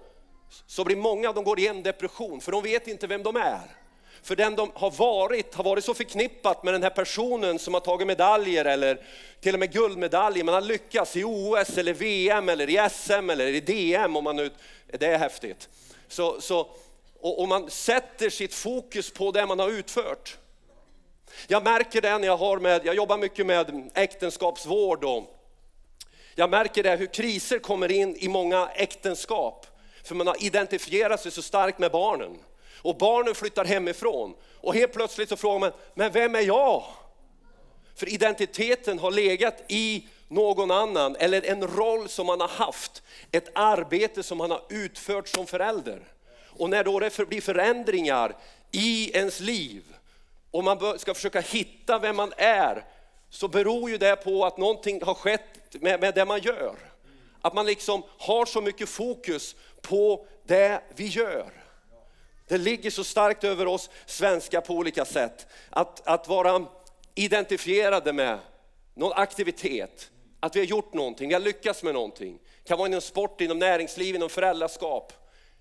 så 0.66 0.84
blir 0.84 0.96
många 0.96 1.28
av 1.28 1.34
dem 1.34 1.44
går 1.44 1.60
i 1.60 1.66
en 1.66 1.82
depression 1.82 2.40
för 2.40 2.52
de 2.52 2.62
vet 2.62 2.88
inte 2.88 3.06
vem 3.06 3.22
de 3.22 3.36
är. 3.36 3.81
För 4.22 4.36
den 4.36 4.56
de 4.56 4.72
har 4.74 4.90
varit 4.90 5.54
har 5.54 5.64
varit 5.64 5.84
så 5.84 5.94
förknippat 5.94 6.62
med 6.62 6.74
den 6.74 6.82
här 6.82 6.90
personen 6.90 7.58
som 7.58 7.74
har 7.74 7.80
tagit 7.80 8.06
medaljer 8.06 8.64
eller 8.64 9.00
till 9.40 9.54
och 9.54 9.60
med 9.60 9.72
guldmedaljer. 9.72 10.44
Man 10.44 10.54
har 10.54 10.60
lyckats 10.60 11.16
i 11.16 11.24
OS 11.24 11.78
eller 11.78 11.94
VM 11.94 12.48
eller 12.48 12.70
i 12.70 12.88
SM 12.90 13.30
eller 13.30 13.46
i 13.46 13.60
DM 13.60 14.16
om 14.16 14.24
man 14.24 14.36
nu, 14.36 14.50
det 14.98 15.06
är 15.06 15.18
häftigt. 15.18 15.68
Så, 16.08 16.40
så, 16.40 16.60
och, 17.20 17.40
och 17.40 17.48
man 17.48 17.70
sätter 17.70 18.30
sitt 18.30 18.54
fokus 18.54 19.10
på 19.10 19.30
det 19.30 19.46
man 19.46 19.58
har 19.58 19.70
utfört. 19.70 20.38
Jag 21.46 21.64
märker 21.64 22.00
det 22.00 22.18
när 22.18 22.26
jag 22.26 22.36
har 22.36 22.58
med, 22.58 22.86
jag 22.86 22.94
jobbar 22.94 23.18
mycket 23.18 23.46
med 23.46 23.90
äktenskapsvård 23.94 25.04
och 25.04 25.38
jag 26.34 26.50
märker 26.50 26.82
det 26.82 26.96
hur 26.96 27.06
kriser 27.06 27.58
kommer 27.58 27.92
in 27.92 28.16
i 28.16 28.28
många 28.28 28.68
äktenskap. 28.74 29.66
För 30.04 30.14
man 30.14 30.26
har 30.26 30.44
identifierat 30.44 31.20
sig 31.20 31.32
så 31.32 31.42
starkt 31.42 31.78
med 31.78 31.90
barnen. 31.90 32.38
Och 32.82 32.96
barnen 32.96 33.34
flyttar 33.34 33.64
hemifrån 33.64 34.34
och 34.60 34.74
helt 34.74 34.92
plötsligt 34.92 35.28
så 35.28 35.36
frågar 35.36 35.60
man, 35.60 35.72
men 35.94 36.12
vem 36.12 36.34
är 36.34 36.40
jag? 36.40 36.84
För 37.94 38.08
identiteten 38.08 38.98
har 38.98 39.10
legat 39.10 39.62
i 39.68 40.06
någon 40.28 40.70
annan 40.70 41.16
eller 41.16 41.46
en 41.46 41.66
roll 41.66 42.08
som 42.08 42.26
man 42.26 42.40
har 42.40 42.48
haft, 42.48 43.02
ett 43.32 43.48
arbete 43.54 44.22
som 44.22 44.38
man 44.38 44.50
har 44.50 44.62
utfört 44.68 45.28
som 45.28 45.46
förälder. 45.46 46.02
Och 46.46 46.70
när 46.70 46.84
då 46.84 46.98
det 46.98 47.28
blir 47.28 47.40
förändringar 47.40 48.36
i 48.70 49.16
ens 49.16 49.40
liv 49.40 49.82
och 50.50 50.64
man 50.64 50.98
ska 50.98 51.14
försöka 51.14 51.40
hitta 51.40 51.98
vem 51.98 52.16
man 52.16 52.32
är, 52.36 52.84
så 53.30 53.48
beror 53.48 53.90
ju 53.90 53.98
det 53.98 54.16
på 54.16 54.44
att 54.44 54.58
någonting 54.58 55.02
har 55.02 55.14
skett 55.14 55.42
med, 55.72 56.00
med 56.00 56.14
det 56.14 56.24
man 56.24 56.40
gör. 56.40 56.76
Att 57.40 57.54
man 57.54 57.66
liksom 57.66 58.02
har 58.18 58.46
så 58.46 58.60
mycket 58.60 58.88
fokus 58.88 59.56
på 59.80 60.26
det 60.46 60.82
vi 60.94 61.06
gör. 61.06 61.61
Det 62.52 62.58
ligger 62.58 62.90
så 62.90 63.04
starkt 63.04 63.44
över 63.44 63.66
oss 63.66 63.90
svenskar 64.06 64.60
på 64.60 64.74
olika 64.74 65.04
sätt. 65.04 65.46
Att, 65.70 66.06
att 66.06 66.28
vara 66.28 66.66
identifierade 67.14 68.12
med 68.12 68.38
någon 68.94 69.12
aktivitet, 69.12 70.10
att 70.40 70.56
vi 70.56 70.60
har 70.60 70.66
gjort 70.66 70.94
någonting, 70.94 71.28
vi 71.28 71.34
har 71.34 71.40
lyckats 71.40 71.82
med 71.82 71.94
någonting. 71.94 72.38
Det 72.62 72.68
kan 72.68 72.78
vara 72.78 72.88
inom 72.88 73.00
sport, 73.00 73.40
inom 73.40 73.58
näringsliv, 73.58 74.14
inom 74.14 74.28
föräldraskap, 74.28 75.12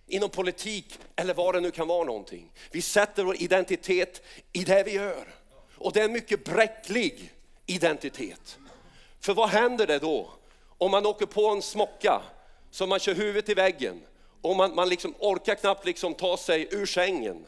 inom 0.07 0.29
politik 0.29 0.99
eller 1.15 1.33
vad 1.33 1.55
det 1.55 1.61
nu 1.61 1.71
kan 1.71 1.87
vara 1.87 2.03
någonting. 2.03 2.51
Vi 2.71 2.81
sätter 2.81 3.23
vår 3.23 3.41
identitet 3.41 4.21
i 4.53 4.63
det 4.63 4.83
vi 4.83 4.91
gör. 4.91 5.27
Och 5.75 5.93
det 5.93 5.99
är 5.99 6.05
en 6.05 6.13
mycket 6.13 6.43
bräcklig 6.43 7.33
identitet. 7.65 8.57
För 9.19 9.33
vad 9.33 9.49
händer 9.49 9.87
det 9.87 9.99
då 9.99 10.31
om 10.77 10.91
man 10.91 11.05
åker 11.05 11.25
på 11.25 11.47
en 11.47 11.61
smocka 11.61 12.21
så 12.71 12.87
man 12.87 12.99
kör 12.99 13.13
huvudet 13.13 13.49
i 13.49 13.53
väggen 13.53 14.01
och 14.41 14.55
man, 14.55 14.75
man 14.75 14.89
liksom 14.89 15.15
orkar 15.19 15.55
knappt 15.55 15.85
liksom 15.85 16.13
ta 16.13 16.37
sig 16.37 16.67
ur 16.71 16.85
sängen. 16.85 17.45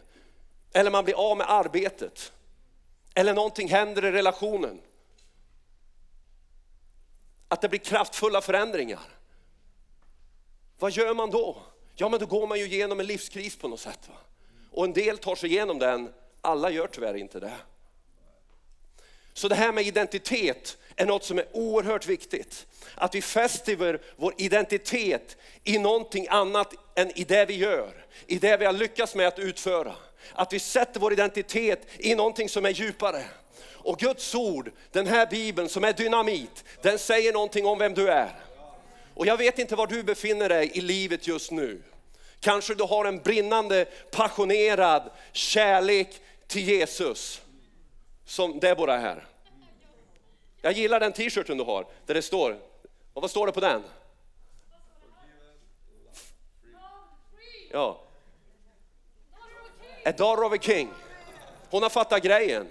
Eller 0.73 0.91
man 0.91 1.03
blir 1.03 1.31
av 1.31 1.37
med 1.37 1.49
arbetet. 1.49 2.31
Eller 3.13 3.33
någonting 3.33 3.69
händer 3.69 4.05
i 4.05 4.11
relationen. 4.11 4.81
Att 7.47 7.61
det 7.61 7.69
blir 7.69 7.79
kraftfulla 7.79 8.41
förändringar. 8.41 8.99
Vad 10.79 10.91
gör 10.91 11.13
man 11.13 11.31
då? 11.31 11.57
Ja 11.95 12.09
men 12.09 12.19
då 12.19 12.25
går 12.25 12.47
man 12.47 12.59
ju 12.59 12.65
igenom 12.65 12.99
en 12.99 13.05
livskris 13.05 13.55
på 13.55 13.67
något 13.67 13.79
sätt. 13.79 14.09
Va? 14.09 14.15
Och 14.71 14.85
en 14.85 14.93
del 14.93 15.17
tar 15.17 15.35
sig 15.35 15.49
igenom 15.49 15.79
den, 15.79 16.13
alla 16.41 16.69
gör 16.69 16.87
tyvärr 16.87 17.13
inte 17.13 17.39
det. 17.39 17.53
Så 19.33 19.47
det 19.47 19.55
här 19.55 19.71
med 19.71 19.87
identitet 19.87 20.77
är 20.95 21.05
något 21.05 21.23
som 21.23 21.39
är 21.39 21.45
oerhört 21.51 22.07
viktigt. 22.07 22.65
Att 22.95 23.15
vi 23.15 23.21
fäster 23.21 23.99
vår 24.15 24.33
identitet 24.37 25.37
i 25.63 25.79
någonting 25.79 26.27
annat 26.29 26.73
än 26.95 27.19
i 27.19 27.23
det 27.23 27.45
vi 27.45 27.55
gör, 27.55 28.05
i 28.27 28.37
det 28.39 28.57
vi 28.57 28.65
har 28.65 28.73
lyckats 28.73 29.15
med 29.15 29.27
att 29.27 29.39
utföra. 29.39 29.95
Att 30.33 30.53
vi 30.53 30.59
sätter 30.59 30.99
vår 30.99 31.13
identitet 31.13 31.87
i 31.97 32.15
någonting 32.15 32.49
som 32.49 32.65
är 32.65 32.69
djupare. 32.69 33.23
Och 33.71 33.99
Guds 33.99 34.35
ord, 34.35 34.71
den 34.91 35.07
här 35.07 35.25
bibeln 35.25 35.69
som 35.69 35.83
är 35.83 35.93
dynamit, 35.93 36.63
den 36.81 36.99
säger 36.99 37.33
någonting 37.33 37.65
om 37.65 37.79
vem 37.79 37.93
du 37.93 38.09
är. 38.09 38.31
Och 39.13 39.25
jag 39.25 39.37
vet 39.37 39.59
inte 39.59 39.75
var 39.75 39.87
du 39.87 40.03
befinner 40.03 40.49
dig 40.49 40.71
i 40.73 40.81
livet 40.81 41.27
just 41.27 41.51
nu. 41.51 41.81
Kanske 42.39 42.75
du 42.75 42.83
har 42.83 43.05
en 43.05 43.17
brinnande, 43.17 43.85
passionerad 44.11 45.09
kärlek 45.31 46.21
till 46.47 46.69
Jesus. 46.69 47.41
Som 48.25 48.59
Deborah 48.59 48.99
här. 48.99 49.25
Jag 50.61 50.73
gillar 50.73 50.99
den 50.99 51.13
t-shirten 51.13 51.57
du 51.57 51.63
har, 51.63 51.85
där 52.05 52.13
det 52.13 52.21
står, 52.21 52.59
och 53.13 53.21
vad 53.21 53.31
står 53.31 53.47
det 53.47 53.53
på 53.53 53.59
den? 53.59 53.83
Ja. 57.71 57.99
A 60.05 60.11
daughter 60.17 60.43
of 60.43 60.53
a 60.53 60.57
king. 60.61 60.89
Hon 61.69 61.83
har 61.83 61.89
fattat 61.89 62.23
grejen. 62.23 62.67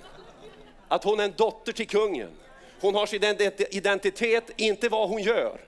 Att 0.88 1.04
hon 1.04 1.20
är 1.20 1.24
en 1.24 1.34
dotter 1.36 1.72
till 1.72 1.88
kungen. 1.88 2.30
Hon 2.80 2.94
har 2.94 3.06
sin 3.06 3.24
identitet, 3.70 4.50
inte 4.56 4.88
vad 4.88 5.08
hon 5.08 5.22
gör, 5.22 5.60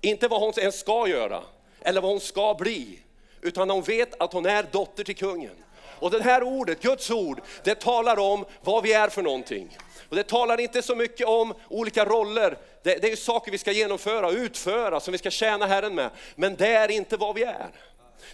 inte 0.00 0.28
vad 0.28 0.40
hon 0.40 0.52
ens 0.58 0.80
ska 0.80 1.08
göra, 1.08 1.42
eller 1.80 2.00
vad 2.00 2.10
hon 2.10 2.20
ska 2.20 2.54
bli, 2.54 3.00
utan 3.40 3.70
hon 3.70 3.82
vet 3.82 4.20
att 4.20 4.32
hon 4.32 4.46
är 4.46 4.62
dotter 4.62 5.04
till 5.04 5.16
kungen. 5.16 5.56
Och 5.98 6.10
det 6.10 6.22
här 6.22 6.42
ordet, 6.42 6.82
Guds 6.82 7.10
ord, 7.10 7.40
det 7.64 7.74
talar 7.74 8.18
om 8.18 8.44
vad 8.60 8.82
vi 8.82 8.92
är 8.92 9.08
för 9.08 9.22
någonting. 9.22 9.78
Och 10.08 10.16
det 10.16 10.22
talar 10.22 10.60
inte 10.60 10.82
så 10.82 10.96
mycket 10.96 11.26
om 11.26 11.54
olika 11.68 12.04
roller, 12.04 12.58
det, 12.82 13.02
det 13.02 13.12
är 13.12 13.16
saker 13.16 13.52
vi 13.52 13.58
ska 13.58 13.72
genomföra 13.72 14.26
och 14.26 14.32
utföra 14.32 15.00
som 15.00 15.12
vi 15.12 15.18
ska 15.18 15.30
tjäna 15.30 15.66
Herren 15.66 15.94
med. 15.94 16.10
Men 16.34 16.56
det 16.56 16.68
är 16.68 16.90
inte 16.90 17.16
vad 17.16 17.34
vi 17.34 17.42
är. 17.42 17.70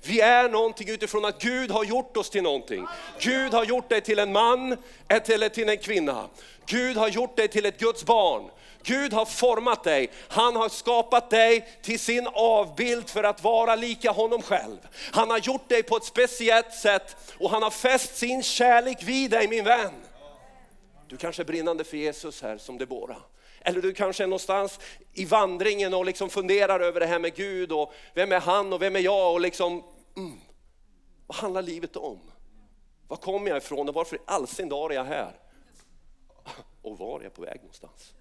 Vi 0.02 0.21
är 0.21 0.49
någonting 0.49 0.88
utifrån 0.88 1.25
att 1.25 1.42
Gud 1.42 1.71
har 1.71 1.85
gjort 1.85 2.16
oss 2.16 2.30
till 2.30 2.42
någonting. 2.42 2.87
Gud 3.18 3.54
har 3.54 3.64
gjort 3.64 3.88
dig 3.88 4.00
till 4.00 4.18
en 4.18 4.33
man 4.33 4.73
eh, 4.73 4.78
eller 5.09 5.49
till 5.49 5.68
en 5.68 5.78
kvinna. 5.78 6.26
Gud 6.66 6.97
har 6.97 7.09
gjort 7.09 7.37
dig 7.37 7.49
till 7.49 7.66
ett 7.66 7.78
Guds 7.78 8.04
barn. 8.04 8.50
Gud 8.85 9.12
har 9.12 9.25
format 9.25 9.85
dig, 9.85 10.11
han 10.29 10.57
har 10.57 10.69
skapat 10.69 11.31
dig 11.31 11.69
till 11.83 11.99
sin 11.99 12.29
avbild 12.33 13.09
för 13.09 13.25
att 13.25 13.45
vara 13.45 13.76
lika 13.76 14.11
honom 14.11 14.43
själv. 14.43 14.79
Han 15.12 15.31
har 15.31 15.38
gjort 15.38 15.69
dig 15.69 15.83
på 15.83 15.97
ett 15.97 16.05
speciellt 16.05 16.73
sätt 16.73 17.17
och 17.38 17.50
han 17.50 17.62
har 17.62 17.71
fäst 17.71 18.17
sin 18.17 18.43
kärlek 18.43 19.03
vid 19.03 19.31
dig 19.31 19.49
min 19.49 19.64
vän. 19.64 19.93
Du 21.09 21.17
kanske 21.17 21.43
är 21.43 21.45
brinnande 21.45 21.85
för 21.85 21.97
Jesus 21.97 22.43
här 22.43 22.59
som 22.59 22.79
Debora. 22.79 23.17
Eller 23.61 23.83
du 23.83 23.95
kanske 23.95 24.23
är 24.23 24.26
någonstans 24.26 24.81
i 25.12 25.25
vandringen 25.25 25.95
och 25.95 26.05
liksom 26.05 26.31
funderar 26.31 26.81
över 26.81 27.00
det 27.00 27.07
här 27.07 27.19
med 27.19 27.35
Gud 27.35 27.73
och 27.73 27.93
vem 28.14 28.33
är 28.33 28.41
han 28.41 28.73
och 28.73 28.83
vem 28.83 28.97
är 28.97 29.00
jag 29.00 29.33
och 29.33 29.41
liksom, 29.41 29.83
mm, 30.17 30.41
vad 31.26 31.37
handlar 31.37 31.62
livet 31.62 31.97
om? 31.97 32.21
Var 33.09 33.17
kommer 33.17 33.49
jag 33.49 33.59
ifrån 33.59 33.88
och 33.88 33.95
varför 33.95 34.17
i 34.17 34.21
all 34.25 34.47
sin 34.47 34.69
dag 34.69 34.93
är 34.93 34.97
jag 34.97 35.05
här? 35.05 35.33
Och 36.83 36.99
var 36.99 37.21
är 37.21 37.25
jag 37.25 37.35
på 37.35 37.43
väg 37.43 37.57
någonstans? 37.57 38.14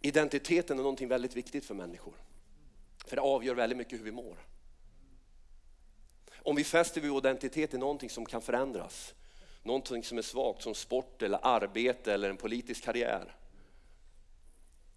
Identiteten 0.00 0.78
är 0.78 0.82
någonting 0.82 1.08
väldigt 1.08 1.36
viktigt 1.36 1.64
för 1.64 1.74
människor. 1.74 2.14
För 3.06 3.16
det 3.16 3.22
avgör 3.22 3.54
väldigt 3.54 3.78
mycket 3.78 3.98
hur 3.98 4.04
vi 4.04 4.12
mår. 4.12 4.36
Om 6.36 6.56
vi 6.56 6.64
fäster 6.64 7.00
vår 7.00 7.18
identitet 7.18 7.74
i 7.74 7.78
någonting 7.78 8.10
som 8.10 8.26
kan 8.26 8.42
förändras, 8.42 9.14
någonting 9.62 10.04
som 10.04 10.18
är 10.18 10.22
svagt 10.22 10.62
som 10.62 10.74
sport 10.74 11.22
eller 11.22 11.38
arbete 11.42 12.14
eller 12.14 12.30
en 12.30 12.36
politisk 12.36 12.84
karriär, 12.84 13.36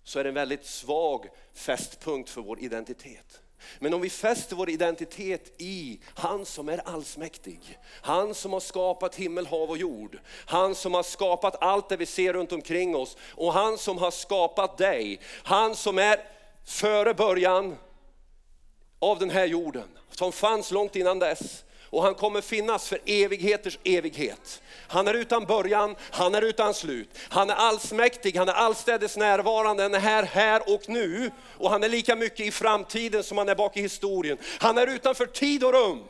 så 0.03 0.20
är 0.20 0.24
det 0.24 0.29
en 0.29 0.36
väldigt 0.36 0.65
svag 0.65 1.29
fästpunkt 1.53 2.29
för 2.29 2.41
vår 2.41 2.60
identitet. 2.60 3.41
Men 3.80 3.94
om 3.94 4.01
vi 4.01 4.10
fäster 4.10 4.56
vår 4.56 4.70
identitet 4.70 5.54
i 5.58 6.00
han 6.16 6.46
som 6.46 6.70
är 6.70 6.82
allsmäktig, 6.86 7.80
han 8.01 8.34
som 8.34 8.54
har 8.54 8.60
skapat 8.60 9.16
himmel, 9.16 9.48
hav 9.48 9.70
och 9.70 9.78
jord, 9.78 10.20
han 10.46 10.75
som 10.75 10.94
har 10.94 11.04
skapat 11.04 11.63
allt 11.63 11.89
det 11.89 11.98
vi 11.98 12.06
ser 12.06 12.34
runt 12.34 12.51
omkring 12.51 12.96
oss 12.96 13.18
och 13.36 13.54
han 13.54 13.78
som 13.78 13.98
har 13.98 14.12
skapat 14.12 14.78
dig, 14.78 15.20
han 15.44 15.75
som 15.75 15.98
är 15.98 16.20
före 16.66 17.13
början 17.13 17.75
av 19.00 19.20
den 19.20 19.30
här 19.30 19.46
jorden, 19.46 19.88
som 20.10 20.32
fanns 20.32 20.72
långt 20.72 20.96
innan 20.96 21.20
dess 21.20 21.63
och 21.89 22.03
han 22.03 22.15
kommer 22.15 22.41
finnas 22.41 22.89
för 22.89 23.00
evigheters 23.05 23.79
evighet. 23.84 24.62
Han 24.88 25.08
är 25.08 25.13
utan 25.13 25.46
början, 25.46 25.96
han 26.12 26.36
är 26.36 26.41
utan 26.41 26.74
slut. 26.74 27.10
Han 27.29 27.50
är 27.50 27.53
allsmäktig, 27.53 28.38
han 28.38 28.50
är 28.50 28.53
allstädes 28.53 29.17
närvarande, 29.17 29.84
han 29.84 29.93
är 29.93 30.00
här, 30.00 30.24
här 30.24 30.74
och 30.74 30.89
nu. 30.89 31.31
Och 31.58 31.69
han 31.69 31.84
är 31.84 31.89
lika 31.89 32.15
mycket 32.15 32.46
i 32.46 32.51
framtiden 32.51 33.24
som 33.24 33.38
han 33.38 33.50
är 33.50 33.55
bak 33.55 33.77
i 33.77 33.81
historien. 33.81 34.38
Han 34.60 34.77
är 34.77 34.88
utanför 34.88 35.25
tid 35.25 35.63
och 35.63 35.74
rum. 35.74 36.03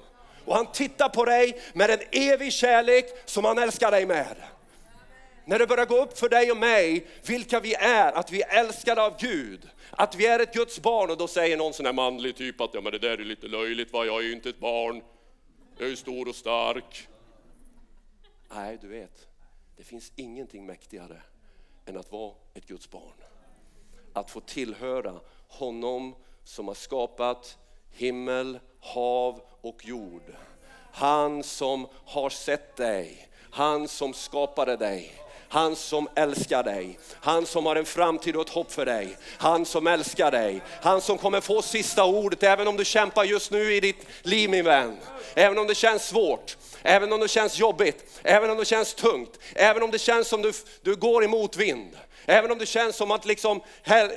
Och 0.45 0.55
han 0.55 0.71
tittar 0.71 1.09
på 1.09 1.25
dig 1.25 1.62
med 1.74 1.89
en 1.89 2.00
evig 2.12 2.53
kärlek 2.53 3.05
som 3.25 3.45
han 3.45 3.57
älskar 3.57 3.91
dig 3.91 4.05
med. 4.05 4.36
När 5.45 5.59
det 5.59 5.67
börjar 5.67 5.86
gå 5.86 6.01
upp 6.01 6.19
för 6.19 6.29
dig 6.29 6.51
och 6.51 6.57
mig 6.57 7.07
vilka 7.25 7.59
vi 7.59 7.74
är, 7.74 8.12
att 8.12 8.31
vi 8.31 8.41
är 8.41 8.59
älskade 8.59 9.01
av 9.01 9.17
Gud, 9.19 9.69
att 9.91 10.15
vi 10.15 10.25
är 10.25 10.39
ett 10.39 10.53
Guds 10.53 10.79
barn 10.79 11.09
och 11.09 11.17
då 11.17 11.27
säger 11.27 11.57
någon 11.57 11.74
sån 11.74 11.86
här 11.86 11.93
manlig 11.93 12.36
typ 12.36 12.62
att 12.62 12.69
ja 12.74 12.81
men 12.81 12.91
det 12.91 13.00
där 13.00 13.17
är 13.17 13.24
lite 13.24 13.48
löjligt, 13.48 13.93
va? 13.93 14.05
jag 14.05 14.17
är 14.17 14.21
ju 14.21 14.31
inte 14.31 14.50
ett 14.50 14.59
barn, 14.59 15.01
jag 15.79 15.86
är 15.86 15.89
ju 15.89 15.95
stor 15.95 16.27
och 16.27 16.36
stark. 16.36 17.07
Nej, 18.50 18.77
du 18.81 18.88
vet, 18.88 19.27
det 19.77 19.83
finns 19.83 20.12
ingenting 20.15 20.65
mäktigare 20.65 21.21
än 21.86 21.98
att 21.98 22.12
vara 22.12 22.33
ett 22.53 22.65
Guds 22.67 22.89
barn. 22.89 23.13
Att 24.13 24.31
få 24.31 24.39
tillhöra 24.39 25.19
honom 25.48 26.15
som 26.43 26.67
har 26.67 26.75
skapat 26.75 27.57
himmel, 27.91 28.59
hav 28.79 29.41
och 29.62 29.86
jord. 29.86 30.36
Han 30.91 31.43
som 31.43 31.88
har 32.05 32.29
sett 32.29 32.75
dig, 32.75 33.29
han 33.51 33.88
som 33.88 34.13
skapade 34.13 34.77
dig, 34.77 35.13
han 35.50 35.75
som 35.75 36.08
älskar 36.15 36.63
dig, 36.63 37.00
han 37.22 37.46
som 37.46 37.65
har 37.65 37.75
en 37.75 37.86
framtid 37.86 38.36
och 38.36 38.41
ett 38.41 38.53
hopp 38.53 38.72
för 38.72 38.86
dig, 38.86 39.18
han 39.38 39.65
som 39.65 39.88
älskar 39.88 40.32
dig, 40.32 40.62
han 40.82 41.01
som 41.01 41.18
kommer 41.18 41.41
få 41.41 41.62
sista 41.62 42.03
ordet 42.03 42.44
även 42.44 42.68
om 42.68 42.77
du 42.77 42.86
kämpar 42.86 43.24
just 43.24 43.51
nu 43.51 43.74
i 43.75 43.79
ditt 43.79 44.06
liv 44.22 44.50
min 44.50 44.65
vän. 44.65 44.98
Även 45.36 45.58
om 45.58 45.68
det 45.68 45.75
känns 45.75 46.08
svårt, 46.08 46.58
även 46.84 47.13
om 47.13 47.20
det 47.20 47.27
känns 47.27 47.60
jobbigt, 47.60 48.20
även 48.24 48.50
om 48.50 48.58
det 48.58 48.65
känns 48.65 48.94
tungt, 48.94 49.39
även 49.56 49.84
om 49.84 49.91
det 49.91 50.00
känns 50.00 50.27
som 50.27 50.41
du, 50.41 50.51
du 50.82 50.96
går 50.96 51.24
i 51.24 51.27
motvind. 51.27 51.98
Även 52.25 52.51
om 52.51 52.58
det 52.58 52.65
känns 52.65 52.96
som 52.96 53.12
att 53.12 53.25
liksom 53.25 53.62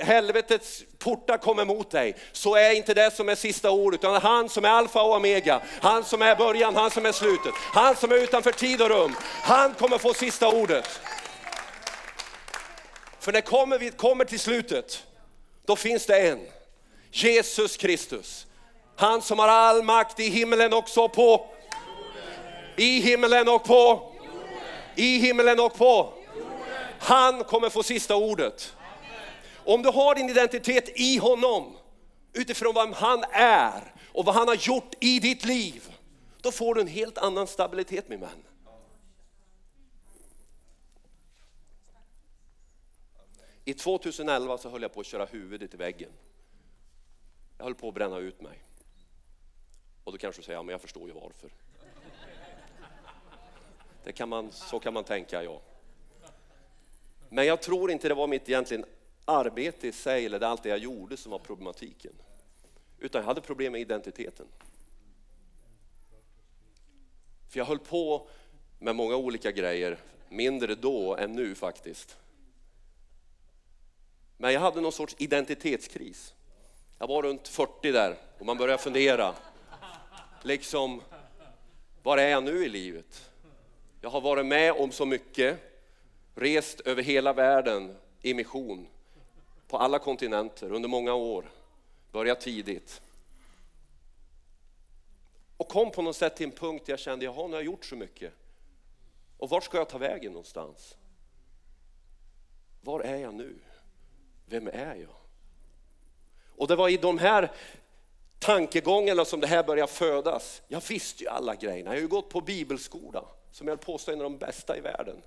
helvetets 0.01 0.83
portar 0.99 1.39
kommer 1.39 1.65
mot 1.65 1.91
dig, 1.91 2.17
så 2.33 2.55
är 2.57 2.73
inte 2.77 2.95
det 2.95 3.11
som 3.11 3.29
är 3.29 3.35
sista 3.35 3.71
ordet, 3.71 4.01
utan 4.01 4.23
han 4.23 4.49
som 4.49 4.65
är 4.65 4.69
alfa 4.69 5.03
och 5.03 5.17
omega, 5.17 5.61
han 5.81 6.05
som 6.05 6.23
är 6.23 6.37
början, 6.37 6.77
han 6.77 6.91
som 6.91 7.07
är 7.07 7.13
slutet, 7.13 7.53
han 7.57 7.97
som 7.97 8.13
är 8.13 8.17
utanför 8.17 8.53
tid 8.53 8.83
och 8.83 8.89
rum, 8.89 9.15
han 9.43 9.75
kommer 9.75 9.99
få 9.99 10.15
sista 10.15 10.49
ordet. 10.49 11.01
För 13.23 13.33
när 13.33 13.41
kommer 13.41 13.79
vi 13.79 13.91
kommer 13.91 14.25
till 14.25 14.41
slutet, 14.41 15.07
då 15.67 15.77
finns 15.77 16.07
det 16.07 16.29
en, 16.29 16.47
Jesus 17.11 17.77
Kristus. 17.77 18.47
Han 18.97 19.23
som 19.23 19.39
har 19.39 19.49
all 19.49 19.83
makt 19.83 20.21
i 20.21 20.29
himlen 20.29 20.73
också 20.73 21.09
på, 21.09 21.47
i 22.77 23.01
himlen 23.01 23.49
och 23.49 23.65
på, 23.65 24.13
i 24.97 25.19
himlen 25.19 25.61
och 25.61 25.75
på. 25.75 26.13
Han 26.99 27.45
kommer 27.45 27.71
få 27.71 27.83
sista 27.83 28.17
ordet. 28.17 28.75
Om 29.65 29.83
du 29.83 29.89
har 29.89 30.15
din 30.15 30.31
identitet 30.31 30.89
i 30.95 31.17
honom, 31.17 31.77
utifrån 32.33 32.75
vem 32.75 32.93
han 32.93 33.25
är 33.33 33.95
och 34.13 34.25
vad 34.25 34.35
han 34.35 34.49
har 34.49 34.55
gjort 34.55 34.95
i 35.01 35.19
ditt 35.19 35.45
liv, 35.45 35.83
då 36.41 36.53
får 36.53 36.75
du 36.75 36.81
en 36.81 36.87
helt 36.87 37.19
annan 37.19 37.47
stabilitet 37.47 38.09
min 38.09 38.21
vän. 38.21 38.45
I 43.65 43.75
2011 43.75 44.59
så 44.59 44.69
höll 44.71 44.83
jag 44.83 44.93
på 44.93 45.01
att 45.01 45.07
köra 45.07 45.25
huvudet 45.25 45.75
i 45.75 45.77
väggen. 45.77 46.11
Jag 47.59 47.65
höll 47.65 47.75
på 47.75 47.89
att 47.89 47.95
bränna 47.95 48.19
ut 48.19 48.41
mig. 48.41 48.63
Och 50.05 50.13
då 50.13 50.19
kanske 50.19 50.41
du 50.41 50.45
säger, 50.45 50.59
ja 50.59 50.63
men 50.63 50.73
jag 50.73 50.81
förstår 50.81 51.09
ju 51.09 51.15
varför. 51.15 51.51
Det 54.05 54.13
kan 54.13 54.29
man, 54.29 54.53
så 54.53 54.81
kan 54.81 54.95
man 54.95 55.05
tänka, 55.05 55.43
ja. 55.43 55.61
Men 57.29 57.47
jag 57.47 57.63
tror 57.63 57.91
inte 57.91 58.09
det 58.09 58.15
var 58.15 58.27
mitt 58.27 58.49
egentligen 58.49 58.85
arbete 59.25 59.89
i 59.89 59.93
sig 59.93 60.27
eller 60.27 60.41
allt 60.41 60.63
det 60.63 60.69
jag 60.69 60.79
gjorde 60.79 61.17
som 61.17 61.33
var 61.33 61.39
problematiken. 61.39 62.13
Utan 62.99 63.21
jag 63.21 63.27
hade 63.27 63.41
problem 63.41 63.73
med 63.73 63.81
identiteten. 63.81 64.47
För 67.49 67.59
jag 67.59 67.65
höll 67.65 67.79
på 67.79 68.29
med 68.79 68.97
många 68.97 69.17
olika 69.17 69.51
grejer, 69.51 69.99
mindre 70.29 70.75
då 70.75 71.17
än 71.17 71.33
nu 71.33 71.55
faktiskt. 71.55 72.19
Men 74.43 74.53
jag 74.53 74.61
hade 74.61 74.81
någon 74.81 74.93
sorts 74.93 75.15
identitetskris. 75.19 76.35
Jag 76.99 77.07
var 77.07 77.23
runt 77.23 77.49
40 77.49 77.93
där 77.93 78.17
och 78.39 78.47
man 78.47 78.57
började 78.57 78.83
fundera. 78.83 79.35
Liksom, 80.43 81.03
var 82.03 82.19
är 82.19 82.29
jag 82.29 82.45
nu 82.45 82.65
i 82.65 82.69
livet? 82.69 83.31
Jag 84.01 84.11
har 84.11 84.21
varit 84.21 84.47
med 84.47 84.73
om 84.73 84.93
så 84.93 85.07
mycket, 85.07 85.59
rest 86.35 86.81
över 86.81 87.03
hela 87.03 87.33
världen 87.33 87.97
i 88.23 88.35
mission, 88.35 88.87
på 89.69 89.79
alla 89.79 89.99
kontinenter 89.99 90.73
under 90.73 90.89
många 90.89 91.15
år, 91.15 91.51
börjat 92.13 92.41
tidigt. 92.41 93.03
Och 95.57 95.69
kom 95.69 95.91
på 95.91 96.03
något 96.03 96.17
sätt 96.17 96.37
till 96.37 96.47
en 96.47 96.53
punkt 96.53 96.87
där 96.87 96.93
jag 96.93 97.01
kände, 97.01 97.25
jaha 97.25 97.47
nu 97.47 97.53
har 97.53 97.59
jag 97.61 97.65
gjort 97.65 97.85
så 97.85 97.97
mycket. 97.97 98.33
Och 99.39 99.51
vart 99.51 99.65
ska 99.65 99.79
jag 99.79 99.89
ta 99.89 99.99
vägen 99.99 100.33
någonstans? 100.33 100.97
Var 102.81 103.01
är 103.01 103.17
jag 103.17 103.35
nu? 103.35 103.59
Vem 104.47 104.67
är 104.69 104.95
jag? 104.95 105.17
Och 106.57 106.69
det 106.69 106.77
var 106.77 106.89
i 106.89 106.97
de 106.97 107.19
här 107.19 107.53
tankegångarna 108.39 109.25
som 109.25 109.41
det 109.41 109.47
här 109.47 109.65
började 109.65 109.93
födas. 109.93 110.63
Jag 110.69 110.83
visste 110.89 111.23
ju 111.23 111.29
alla 111.29 111.55
grejerna, 111.55 111.91
jag 111.91 111.97
har 111.97 112.03
ju 112.03 112.09
gått 112.09 112.31
på 112.31 112.41
bibelskola 112.41 113.25
som 113.53 113.69
jag 113.69 113.81
påstår 113.81 114.13
är 114.13 114.17
en 114.17 114.23
av 114.23 114.31
de 114.31 114.39
bästa 114.39 114.77
i 114.77 114.81
världen. 114.81 115.23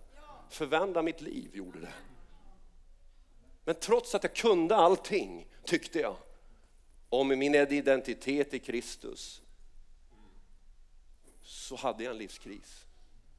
Förvandla 0.50 1.02
mitt 1.02 1.22
liv 1.22 1.50
gjorde 1.54 1.80
det. 1.80 1.94
Men 3.64 3.76
trots 3.76 4.16
att 4.16 4.24
jag 4.24 4.36
kunde 4.36 4.76
allting 4.76 5.48
tyckte 5.64 6.00
jag 6.00 6.16
om 7.10 7.28
min 7.28 7.56
identitet 7.56 8.54
i 8.54 8.60
Kristus 8.60 9.42
så 11.44 11.76
hade 11.76 12.04
jag 12.04 12.12
en 12.12 12.18
livskris. 12.18 12.86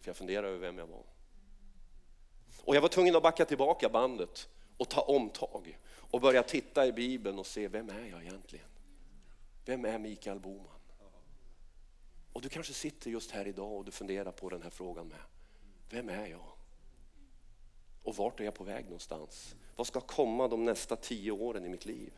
För 0.01 0.09
jag 0.09 0.17
funderade 0.17 0.49
över 0.49 0.59
vem 0.59 0.79
jag 0.79 0.87
var. 0.87 1.03
Och 2.65 2.77
jag 2.77 2.81
var 2.81 2.89
tvungen 2.89 3.17
att 3.17 3.23
backa 3.23 3.45
tillbaka 3.45 3.89
bandet 3.89 4.49
och 4.77 4.89
ta 4.89 5.01
omtag 5.01 5.79
och 5.89 6.21
börja 6.21 6.43
titta 6.43 6.87
i 6.87 6.93
Bibeln 6.93 7.39
och 7.39 7.47
se 7.47 7.69
vem 7.69 7.91
är 7.91 8.07
jag 8.07 8.23
egentligen? 8.23 8.69
Vem 9.65 9.85
är 9.85 9.99
Mikael 9.99 10.41
Boman? 10.41 10.77
Och 12.33 12.43
du 12.43 12.49
kanske 12.49 12.73
sitter 12.73 13.11
just 13.11 13.31
här 13.31 13.47
idag 13.47 13.73
och 13.73 13.85
du 13.85 13.91
funderar 13.91 14.33
på 14.33 14.49
den 14.49 14.63
här 14.63 14.71
frågan 14.71 15.09
med. 15.09 15.21
Vem 15.91 16.09
är 16.09 16.27
jag? 16.27 16.47
Och 18.03 18.17
vart 18.17 18.41
är 18.41 18.45
jag 18.45 18.55
på 18.55 18.65
väg 18.65 18.85
någonstans? 18.85 19.55
Vad 19.77 19.87
ska 19.87 20.01
komma 20.01 20.49
de 20.49 20.65
nästa 20.65 20.97
tio 20.97 21.31
åren 21.31 21.65
i 21.65 21.69
mitt 21.69 21.87
liv? 21.87 22.13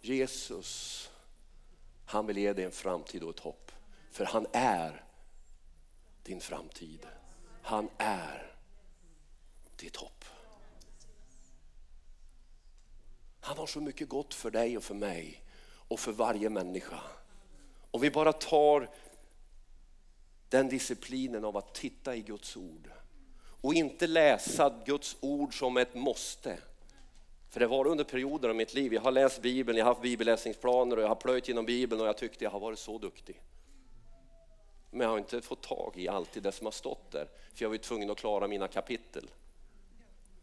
Jesus, 0.00 1.10
han 2.06 2.26
vill 2.26 2.38
ge 2.38 2.52
dig 2.52 2.64
en 2.64 2.72
framtid 2.72 3.22
och 3.22 3.30
ett 3.30 3.40
hopp. 3.40 3.72
För 4.10 4.24
han 4.24 4.46
är 4.52 5.04
din 6.22 6.40
framtid. 6.40 7.06
Han 7.62 7.88
är 7.98 8.52
ditt 9.76 9.96
hopp. 9.96 10.24
Han 13.40 13.58
har 13.58 13.66
så 13.66 13.80
mycket 13.80 14.08
gott 14.08 14.34
för 14.34 14.50
dig 14.50 14.76
och 14.76 14.82
för 14.82 14.94
mig 14.94 15.42
och 15.88 16.00
för 16.00 16.12
varje 16.12 16.50
människa. 16.50 17.00
Om 17.90 18.00
vi 18.00 18.10
bara 18.10 18.32
tar 18.32 18.90
den 20.48 20.68
disciplinen 20.68 21.44
av 21.44 21.56
att 21.56 21.74
titta 21.74 22.16
i 22.16 22.20
Guds 22.20 22.56
ord 22.56 22.90
och 23.60 23.74
inte 23.74 24.06
läsa 24.06 24.82
Guds 24.86 25.16
ord 25.20 25.58
som 25.58 25.76
ett 25.76 25.94
måste. 25.94 26.58
För 27.50 27.60
det 27.60 27.66
var 27.66 27.86
under 27.86 28.04
perioder 28.04 28.48
av 28.48 28.56
mitt 28.56 28.74
liv, 28.74 28.94
jag 28.94 29.00
har 29.00 29.12
läst 29.12 29.42
Bibeln, 29.42 29.78
jag 29.78 29.84
har 29.84 29.90
haft 29.94 30.02
bibelläsningsplaner 30.02 30.96
och 30.96 31.02
jag 31.02 31.08
har 31.08 31.14
plöjt 31.14 31.48
genom 31.48 31.66
Bibeln 31.66 32.00
och 32.00 32.06
jag 32.06 32.16
tyckte 32.16 32.44
jag 32.44 32.50
har 32.50 32.60
varit 32.60 32.78
så 32.78 32.98
duktig. 32.98 33.40
Men 34.94 35.00
jag 35.00 35.08
har 35.08 35.18
inte 35.18 35.40
fått 35.40 35.62
tag 35.62 35.92
i 35.96 36.08
alltid 36.08 36.42
det 36.42 36.52
som 36.52 36.66
har 36.66 36.72
stått 36.72 37.10
där, 37.10 37.28
för 37.54 37.64
jag 37.64 37.68
var 37.68 37.74
ju 37.74 37.78
tvungen 37.78 38.10
att 38.10 38.18
klara 38.18 38.48
mina 38.48 38.68
kapitel. 38.68 39.30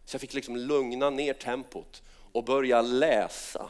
Så 0.05 0.15
jag 0.15 0.21
fick 0.21 0.33
liksom 0.33 0.55
lugna 0.55 1.09
ner 1.09 1.33
tempot 1.33 2.03
och 2.31 2.43
börja 2.43 2.81
läsa 2.81 3.69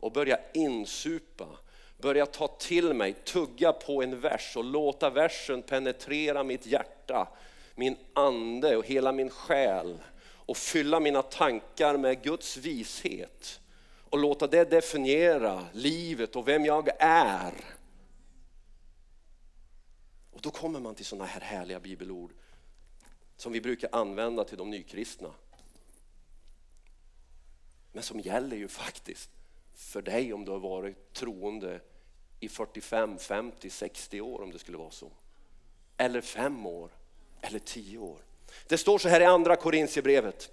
och 0.00 0.12
börja 0.12 0.38
insupa, 0.54 1.46
börja 1.98 2.26
ta 2.26 2.48
till 2.48 2.94
mig, 2.94 3.12
tugga 3.12 3.72
på 3.72 4.02
en 4.02 4.20
vers 4.20 4.56
och 4.56 4.64
låta 4.64 5.10
versen 5.10 5.62
penetrera 5.62 6.42
mitt 6.42 6.66
hjärta, 6.66 7.28
min 7.74 7.96
ande 8.12 8.76
och 8.76 8.86
hela 8.86 9.12
min 9.12 9.30
själ 9.30 9.98
och 10.46 10.56
fylla 10.56 11.00
mina 11.00 11.22
tankar 11.22 11.96
med 11.96 12.22
Guds 12.22 12.56
vishet 12.56 13.60
och 14.10 14.18
låta 14.18 14.46
det 14.46 14.70
definiera 14.70 15.66
livet 15.72 16.36
och 16.36 16.48
vem 16.48 16.64
jag 16.64 16.88
är. 16.98 17.52
Och 20.34 20.40
då 20.40 20.50
kommer 20.50 20.80
man 20.80 20.94
till 20.94 21.04
sådana 21.04 21.24
här 21.24 21.40
härliga 21.40 21.80
bibelord 21.80 22.32
som 23.36 23.52
vi 23.52 23.60
brukar 23.60 23.88
använda 23.92 24.44
till 24.44 24.58
de 24.58 24.70
nykristna. 24.70 25.30
Men 27.92 28.02
som 28.02 28.20
gäller 28.20 28.56
ju 28.56 28.68
faktiskt 28.68 29.30
för 29.74 30.02
dig 30.02 30.32
om 30.32 30.44
du 30.44 30.50
har 30.50 30.58
varit 30.58 31.12
troende 31.12 31.80
i 32.40 32.48
45, 32.48 33.18
50, 33.18 33.70
60 33.70 34.20
år 34.20 34.42
om 34.42 34.50
det 34.50 34.58
skulle 34.58 34.78
vara 34.78 34.90
så. 34.90 35.10
Eller 35.96 36.20
fem 36.20 36.66
år, 36.66 36.90
eller 37.40 37.58
tio 37.58 37.98
år. 37.98 38.18
Det 38.66 38.78
står 38.78 38.98
så 38.98 39.08
här 39.08 39.20
i 39.20 39.24
andra 39.24 39.56
Korintierbrevet, 39.56 40.50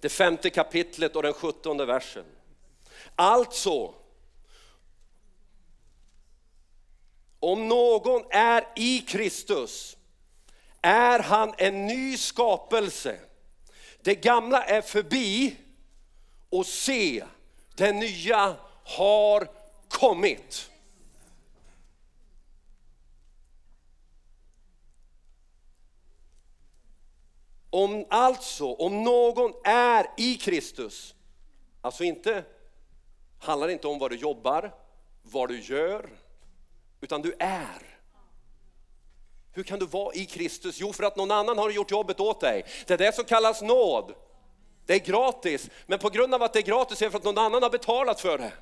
det 0.00 0.08
femte 0.08 0.50
kapitlet 0.50 1.16
och 1.16 1.22
den 1.22 1.32
sjuttonde 1.32 1.86
versen. 1.86 2.24
Alltså, 3.14 3.94
om 7.40 7.68
någon 7.68 8.24
är 8.30 8.68
i 8.76 9.00
Kristus 9.00 9.96
är 10.82 11.18
han 11.18 11.54
en 11.58 11.86
ny 11.86 12.16
skapelse. 12.16 13.18
Det 14.02 14.14
gamla 14.14 14.64
är 14.64 14.82
förbi 14.82 15.56
och 16.50 16.66
se, 16.66 17.24
det 17.74 17.92
nya 17.92 18.56
har 18.84 19.48
kommit. 19.88 20.70
Om 27.70 28.06
alltså, 28.10 28.74
om 28.74 29.02
någon 29.02 29.52
är 29.64 30.06
i 30.16 30.36
Kristus, 30.36 31.14
alltså 31.80 32.04
inte, 32.04 32.44
handlar 33.38 33.68
inte 33.68 33.88
om 33.88 33.98
vad 33.98 34.10
du 34.10 34.16
jobbar, 34.16 34.74
vad 35.22 35.48
du 35.48 35.60
gör, 35.60 36.10
utan 37.00 37.22
du 37.22 37.34
är. 37.38 37.96
Hur 39.52 39.62
kan 39.62 39.78
du 39.78 39.86
vara 39.86 40.14
i 40.14 40.26
Kristus? 40.26 40.80
Jo, 40.80 40.92
för 40.92 41.04
att 41.04 41.16
någon 41.16 41.30
annan 41.30 41.58
har 41.58 41.70
gjort 41.70 41.90
jobbet 41.90 42.20
åt 42.20 42.40
dig. 42.40 42.64
Det 42.86 42.94
är 42.94 42.98
det 42.98 43.14
som 43.14 43.24
kallas 43.24 43.62
nåd. 43.62 44.14
Det 44.86 44.94
är 44.94 44.98
gratis, 44.98 45.70
men 45.86 45.98
på 45.98 46.08
grund 46.08 46.34
av 46.34 46.42
att 46.42 46.52
det 46.52 46.58
är 46.58 46.62
gratis 46.62 47.02
är 47.02 47.06
det 47.06 47.10
för 47.10 47.18
att 47.18 47.24
någon 47.24 47.38
annan 47.38 47.62
har 47.62 47.70
betalat 47.70 48.20
för 48.20 48.38
det. 48.38 48.52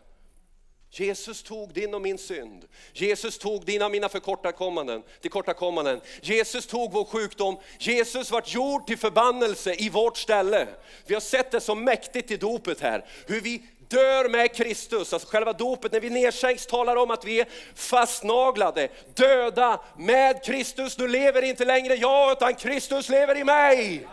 Jesus 0.90 1.42
tog 1.42 1.74
din 1.74 1.94
och 1.94 2.02
min 2.02 2.18
synd. 2.18 2.64
Jesus 2.92 3.38
tog 3.38 3.64
dina 3.64 3.84
och 3.84 3.90
mina 3.90 4.08
förkortakommanden, 4.08 5.02
tillkortakommanden. 5.20 6.00
Jesus 6.22 6.66
tog 6.66 6.92
vår 6.92 7.04
sjukdom. 7.04 7.56
Jesus 7.78 8.30
vart 8.30 8.54
gjord 8.54 8.86
till 8.86 8.98
förbannelse 8.98 9.74
i 9.78 9.88
vårt 9.88 10.16
ställe. 10.16 10.68
Vi 11.06 11.14
har 11.14 11.20
sett 11.20 11.50
det 11.50 11.60
så 11.60 11.74
mäktigt 11.74 12.30
i 12.30 12.36
dopet 12.36 12.80
här, 12.80 13.06
hur 13.26 13.40
vi 13.40 13.62
dör 13.88 14.28
med 14.28 14.54
Kristus, 14.54 15.12
alltså 15.12 15.28
själva 15.28 15.52
dopet, 15.52 15.92
när 15.92 16.00
vi 16.00 16.10
nedsänks 16.10 16.66
talar 16.66 16.96
om 16.96 17.10
att 17.10 17.24
vi 17.24 17.40
är 17.40 17.46
fastnaglade, 17.74 18.88
döda 19.14 19.80
med 19.96 20.44
Kristus. 20.44 20.98
Nu 20.98 21.08
lever 21.08 21.42
inte 21.42 21.64
längre 21.64 21.94
jag, 21.94 22.32
utan 22.32 22.54
Kristus 22.54 23.08
lever 23.08 23.36
i 23.36 23.44
mig. 23.44 24.08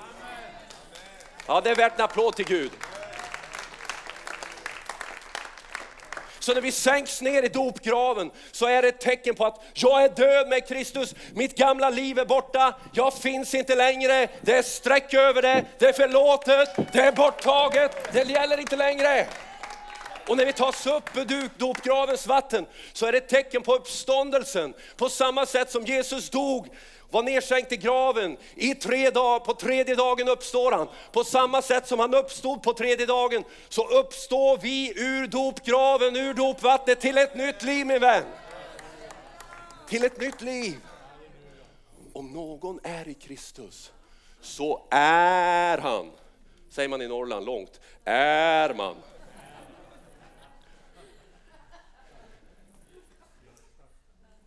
Ja, 1.47 1.61
det 1.61 1.69
är 1.69 1.75
värt 1.75 1.99
en 1.99 2.05
applåd 2.05 2.35
till 2.35 2.45
Gud. 2.45 2.71
Så 6.45 6.53
när 6.53 6.61
vi 6.61 6.71
sänks 6.71 7.21
ner 7.21 7.43
i 7.43 7.47
dopgraven 7.47 8.31
så 8.51 8.65
är 8.65 8.81
det 8.81 8.87
ett 8.87 8.99
tecken 8.99 9.35
på 9.35 9.45
att 9.45 9.61
jag 9.73 10.03
är 10.03 10.09
död 10.09 10.47
med 10.47 10.67
Kristus, 10.67 11.15
mitt 11.33 11.57
gamla 11.57 11.89
liv 11.89 12.19
är 12.19 12.25
borta, 12.25 12.73
jag 12.93 13.13
finns 13.13 13.53
inte 13.53 13.75
längre, 13.75 14.27
det 14.41 14.57
är 14.57 14.61
streck 14.61 15.13
över 15.13 15.41
det, 15.41 15.65
det 15.77 15.85
är 15.85 15.93
förlåtet, 15.93 16.69
det 16.91 16.99
är 16.99 17.11
borttaget, 17.11 18.13
det 18.13 18.23
gäller 18.23 18.59
inte 18.59 18.75
längre. 18.75 19.27
Och 20.27 20.37
när 20.37 20.45
vi 20.45 20.53
tas 20.53 20.87
upp 20.87 21.17
ur 21.17 21.49
dopgravens 21.57 22.27
vatten 22.27 22.65
så 22.93 23.05
är 23.05 23.11
det 23.11 23.17
ett 23.17 23.29
tecken 23.29 23.61
på 23.61 23.75
uppståndelsen. 23.75 24.73
På 24.97 25.09
samma 25.09 25.45
sätt 25.45 25.71
som 25.71 25.85
Jesus 25.85 26.29
dog 26.29 26.67
var 27.11 27.23
nedsänkt 27.23 27.71
i 27.71 27.77
graven. 27.77 28.37
I 28.55 28.75
tre 28.75 29.09
dagar, 29.09 29.39
på 29.39 29.53
tredje 29.53 29.95
dagen 29.95 30.29
uppstår 30.29 30.71
han. 30.71 30.87
På 31.11 31.23
samma 31.23 31.61
sätt 31.61 31.87
som 31.87 31.99
han 31.99 32.13
uppstod 32.13 32.63
på 32.63 32.73
tredje 32.73 33.05
dagen 33.05 33.43
så 33.69 33.87
uppstår 33.87 34.57
vi 34.57 34.93
ur 34.95 35.27
dopgraven, 35.27 36.15
ur 36.15 36.33
dopvattnet 36.33 37.01
till 37.01 37.17
ett 37.17 37.35
nytt 37.35 37.63
liv 37.63 37.85
min 37.85 37.99
vän. 37.99 38.23
Till 39.89 40.03
ett 40.03 40.19
nytt 40.19 40.41
liv. 40.41 40.75
Om 42.13 42.31
någon 42.33 42.79
är 42.83 43.07
i 43.07 43.13
Kristus 43.13 43.91
så 44.41 44.87
är 44.91 45.77
han, 45.77 46.11
säger 46.69 46.89
man 46.89 47.01
i 47.01 47.07
Norrland 47.07 47.45
långt, 47.45 47.79
är 48.05 48.73
man. 48.73 48.95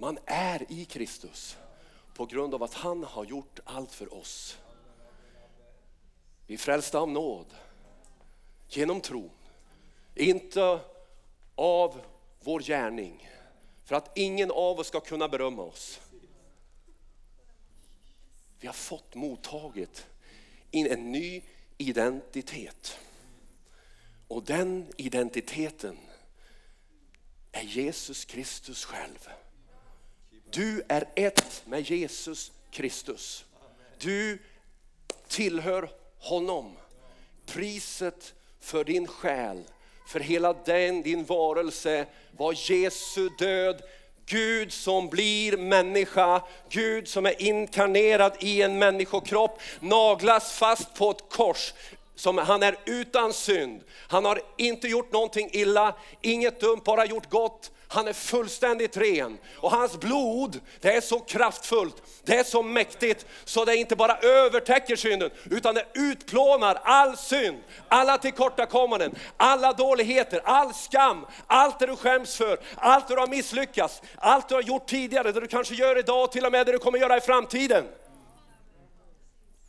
Man 0.01 0.19
är 0.27 0.73
i 0.73 0.85
Kristus 0.85 1.57
på 2.15 2.27
grund 2.27 2.55
av 2.55 2.63
att 2.63 2.75
han 2.75 3.05
har 3.05 3.25
gjort 3.25 3.61
allt 3.65 3.93
för 3.95 4.15
oss. 4.15 4.59
Vi 6.47 6.55
är 6.55 6.59
frälsta 6.59 6.99
av 6.99 7.09
nåd, 7.09 7.47
genom 8.69 9.01
tron, 9.01 9.31
inte 10.15 10.81
av 11.55 12.01
vår 12.41 12.61
gärning, 12.61 13.29
för 13.85 13.97
att 13.97 14.19
ingen 14.19 14.51
av 14.51 14.79
oss 14.79 14.87
ska 14.87 15.01
kunna 15.01 15.29
berömma 15.29 15.63
oss. 15.63 16.01
Vi 18.61 18.67
har 18.67 18.75
fått 18.75 19.15
mottaget 19.15 20.07
in 20.71 20.87
en 20.87 21.13
ny 21.13 21.43
identitet. 21.77 22.99
Och 24.29 24.43
den 24.43 24.93
identiteten 24.97 25.99
är 27.53 27.63
Jesus 27.63 28.25
Kristus 28.25 28.85
själv. 28.85 29.29
Du 30.51 30.83
är 30.89 31.05
ett 31.15 31.63
med 31.65 31.91
Jesus 31.91 32.53
Kristus. 32.71 33.45
Du 33.99 34.39
tillhör 35.29 35.91
honom. 36.19 36.77
Priset 37.47 38.35
för 38.61 38.85
din 38.85 39.07
själ, 39.07 39.63
för 40.07 40.21
hela 40.21 40.53
den, 40.53 41.03
din 41.03 41.25
varelse 41.25 42.07
var 42.37 42.71
Jesu 42.71 43.29
död. 43.39 43.83
Gud 44.27 44.73
som 44.73 45.09
blir 45.09 45.57
människa, 45.57 46.43
Gud 46.69 47.09
som 47.09 47.27
är 47.27 47.43
inkarnerad 47.43 48.33
i 48.41 48.63
en 48.63 48.79
människokropp, 48.79 49.61
naglas 49.81 50.53
fast 50.53 50.95
på 50.95 51.11
ett 51.11 51.25
kors. 51.31 51.75
Som, 52.15 52.39
han 52.39 52.63
är 52.63 52.77
utan 52.87 53.33
synd, 53.33 53.81
han 54.09 54.25
har 54.25 54.41
inte 54.57 54.89
gjort 54.89 55.13
någonting 55.13 55.51
illa, 55.53 55.95
inget 56.23 56.61
dumt, 56.61 56.81
bara 56.85 57.07
gjort 57.07 57.31
gott. 57.31 57.71
Han 57.91 58.09
är 58.09 58.13
fullständigt 58.13 58.97
ren 58.97 59.39
och 59.57 59.71
hans 59.71 60.01
blod, 60.01 60.61
det 60.81 60.97
är 60.97 61.01
så 61.01 61.21
kraftfullt, 61.21 62.03
det 62.23 62.37
är 62.37 62.45
så 62.45 62.63
mäktigt 62.63 63.27
så 63.45 63.65
det 63.65 63.77
inte 63.77 63.97
bara 63.97 64.19
övertäcker 64.19 64.97
synden 64.97 65.31
utan 65.51 65.75
det 65.75 65.87
utplånar 65.95 66.81
all 66.85 67.17
synd, 67.17 67.59
alla 67.89 68.19
tillkortakommanden, 68.19 69.15
alla 69.37 69.73
dåligheter, 69.73 70.41
all 70.45 70.75
skam, 70.75 71.27
allt 71.47 71.79
det 71.79 71.87
du 71.87 71.97
skäms 71.97 72.37
för, 72.37 72.59
allt 72.75 73.09
det 73.09 73.15
du 73.15 73.21
har 73.21 73.27
misslyckats, 73.27 74.03
allt 74.17 74.49
du 74.49 74.55
har 74.55 74.63
gjort 74.63 74.87
tidigare, 74.87 75.33
det 75.33 75.41
du 75.41 75.47
kanske 75.47 75.75
gör 75.75 75.99
idag 75.99 76.25
och 76.25 76.33
till 76.33 76.47
och 76.47 76.53
med 76.53 76.67
det 76.67 76.73
du 76.73 76.79
kommer 76.79 76.99
göra 76.99 77.17
i 77.17 77.21
framtiden. 77.21 77.85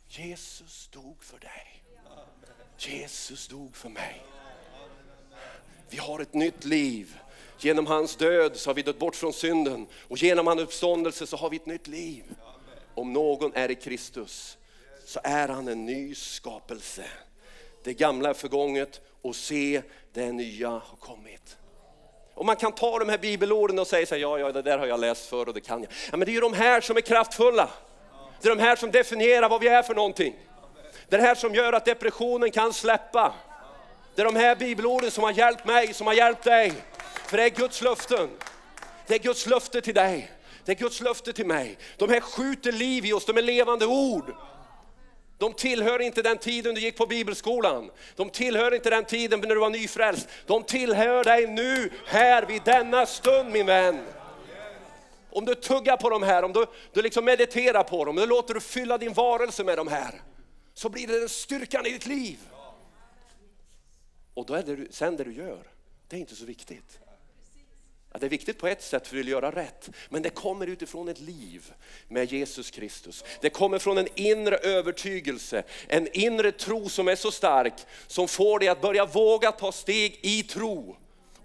Jesus 0.08 0.88
dog 0.92 1.24
för 1.24 1.38
dig. 1.38 1.82
Jesus 2.78 3.48
dog 3.48 3.76
för 3.76 3.88
mig. 3.88 4.24
Vi 5.88 5.96
har 5.96 6.20
ett 6.20 6.34
nytt 6.34 6.64
liv. 6.64 7.18
Genom 7.60 7.86
hans 7.86 8.16
död 8.16 8.56
så 8.56 8.70
har 8.70 8.74
vi 8.74 8.82
dött 8.82 8.98
bort 8.98 9.16
från 9.16 9.32
synden 9.32 9.86
och 10.08 10.18
genom 10.18 10.46
hans 10.46 10.60
uppståndelse 10.60 11.26
så 11.26 11.36
har 11.36 11.50
vi 11.50 11.56
ett 11.56 11.66
nytt 11.66 11.86
liv. 11.86 12.24
Om 12.94 13.12
någon 13.12 13.52
är 13.54 13.70
i 13.70 13.74
Kristus 13.74 14.58
så 15.06 15.20
är 15.24 15.48
han 15.48 15.68
en 15.68 15.86
ny 15.86 16.14
skapelse. 16.14 17.04
Det 17.84 17.94
gamla 17.94 18.28
är 18.28 18.34
förgånget 18.34 19.00
och 19.22 19.36
se 19.36 19.82
det 20.12 20.32
nya 20.32 20.68
har 20.68 20.96
kommit. 21.00 21.56
Och 22.34 22.46
man 22.46 22.56
kan 22.56 22.72
ta 22.72 22.98
de 22.98 23.08
här 23.08 23.18
bibelorden 23.18 23.78
och 23.78 23.86
säga 23.86 24.06
så 24.06 24.14
här, 24.14 24.22
ja, 24.22 24.38
ja, 24.38 24.52
det 24.52 24.62
där 24.62 24.78
har 24.78 24.86
jag 24.86 25.00
läst 25.00 25.26
förr 25.26 25.48
och 25.48 25.54
det 25.54 25.60
kan 25.60 25.82
jag. 25.82 25.92
Ja, 26.10 26.16
men 26.16 26.26
det 26.26 26.30
är 26.32 26.34
ju 26.34 26.40
de 26.40 26.54
här 26.54 26.80
som 26.80 26.96
är 26.96 27.00
kraftfulla. 27.00 27.70
Det 28.40 28.48
är 28.48 28.56
de 28.56 28.62
här 28.62 28.76
som 28.76 28.90
definierar 28.90 29.48
vad 29.48 29.60
vi 29.60 29.68
är 29.68 29.82
för 29.82 29.94
någonting. 29.94 30.34
Det 31.08 31.16
är 31.16 31.20
det 31.20 31.26
här 31.26 31.34
som 31.34 31.54
gör 31.54 31.72
att 31.72 31.84
depressionen 31.84 32.50
kan 32.50 32.72
släppa. 32.72 33.34
Det 34.14 34.22
är 34.22 34.26
de 34.26 34.36
här 34.36 34.56
bibelorden 34.56 35.10
som 35.10 35.24
har 35.24 35.32
hjälpt 35.32 35.64
mig, 35.64 35.94
som 35.94 36.06
har 36.06 36.14
hjälpt 36.14 36.44
dig. 36.44 36.72
För 37.30 37.36
det 37.36 37.44
är 37.44 37.50
Guds 37.50 37.82
löften. 37.82 38.30
Det 39.06 39.14
är 39.14 39.18
Guds 39.18 39.46
löfte 39.46 39.80
till 39.80 39.94
dig. 39.94 40.32
Det 40.64 40.72
är 40.72 40.76
Guds 40.76 41.00
löfte 41.00 41.32
till 41.32 41.46
mig. 41.46 41.78
De 41.96 42.08
här 42.08 42.20
skjuter 42.20 42.72
liv 42.72 43.06
i 43.06 43.12
oss, 43.12 43.24
de 43.24 43.38
är 43.38 43.42
levande 43.42 43.86
ord. 43.86 44.34
De 45.38 45.52
tillhör 45.52 46.02
inte 46.02 46.22
den 46.22 46.38
tiden 46.38 46.74
du 46.74 46.80
gick 46.80 46.96
på 46.96 47.06
bibelskolan. 47.06 47.90
De 48.16 48.30
tillhör 48.30 48.74
inte 48.74 48.90
den 48.90 49.04
tiden 49.04 49.40
när 49.40 49.54
du 49.54 49.60
var 49.60 49.70
nyfrälst. 49.70 50.28
De 50.46 50.62
tillhör 50.62 51.24
dig 51.24 51.46
nu, 51.46 51.90
här 52.06 52.46
vid 52.46 52.62
denna 52.62 53.06
stund 53.06 53.52
min 53.52 53.66
vän. 53.66 54.06
Om 55.30 55.44
du 55.44 55.54
tuggar 55.54 55.96
på 55.96 56.10
de 56.10 56.22
här, 56.22 56.42
om 56.42 56.52
du, 56.52 56.66
du 56.92 57.02
liksom 57.02 57.24
mediterar 57.24 57.82
på 57.82 58.04
dem, 58.04 58.16
då 58.16 58.26
låter 58.26 58.54
du 58.54 58.60
fylla 58.60 58.98
din 58.98 59.12
varelse 59.12 59.64
med 59.64 59.78
de 59.78 59.88
här. 59.88 60.22
Så 60.74 60.88
blir 60.88 61.06
det 61.06 61.20
den 61.20 61.28
styrkan 61.28 61.86
i 61.86 61.90
ditt 61.90 62.06
liv. 62.06 62.38
Och 64.34 64.46
då 64.46 64.54
är 64.54 64.62
det 64.62 64.94
sen 64.94 65.16
det 65.16 65.24
du 65.24 65.32
gör, 65.34 65.62
det 66.08 66.16
är 66.16 66.20
inte 66.20 66.36
så 66.36 66.44
viktigt. 66.44 66.98
Att 68.12 68.20
det 68.20 68.26
är 68.26 68.30
viktigt 68.30 68.58
på 68.58 68.66
ett 68.66 68.82
sätt 68.82 69.06
för 69.06 69.16
vi 69.16 69.22
vill 69.22 69.28
göra 69.28 69.50
rätt, 69.50 69.90
men 70.08 70.22
det 70.22 70.30
kommer 70.30 70.66
utifrån 70.66 71.08
ett 71.08 71.20
liv 71.20 71.72
med 72.08 72.32
Jesus 72.32 72.70
Kristus. 72.70 73.24
Det 73.40 73.50
kommer 73.50 73.78
från 73.78 73.98
en 73.98 74.08
inre 74.14 74.56
övertygelse, 74.56 75.62
en 75.88 76.08
inre 76.12 76.52
tro 76.52 76.88
som 76.88 77.08
är 77.08 77.16
så 77.16 77.30
stark 77.30 77.74
som 78.06 78.28
får 78.28 78.58
dig 78.58 78.68
att 78.68 78.80
börja 78.80 79.06
våga 79.06 79.52
ta 79.52 79.72
steg 79.72 80.18
i 80.22 80.42
tro 80.42 80.96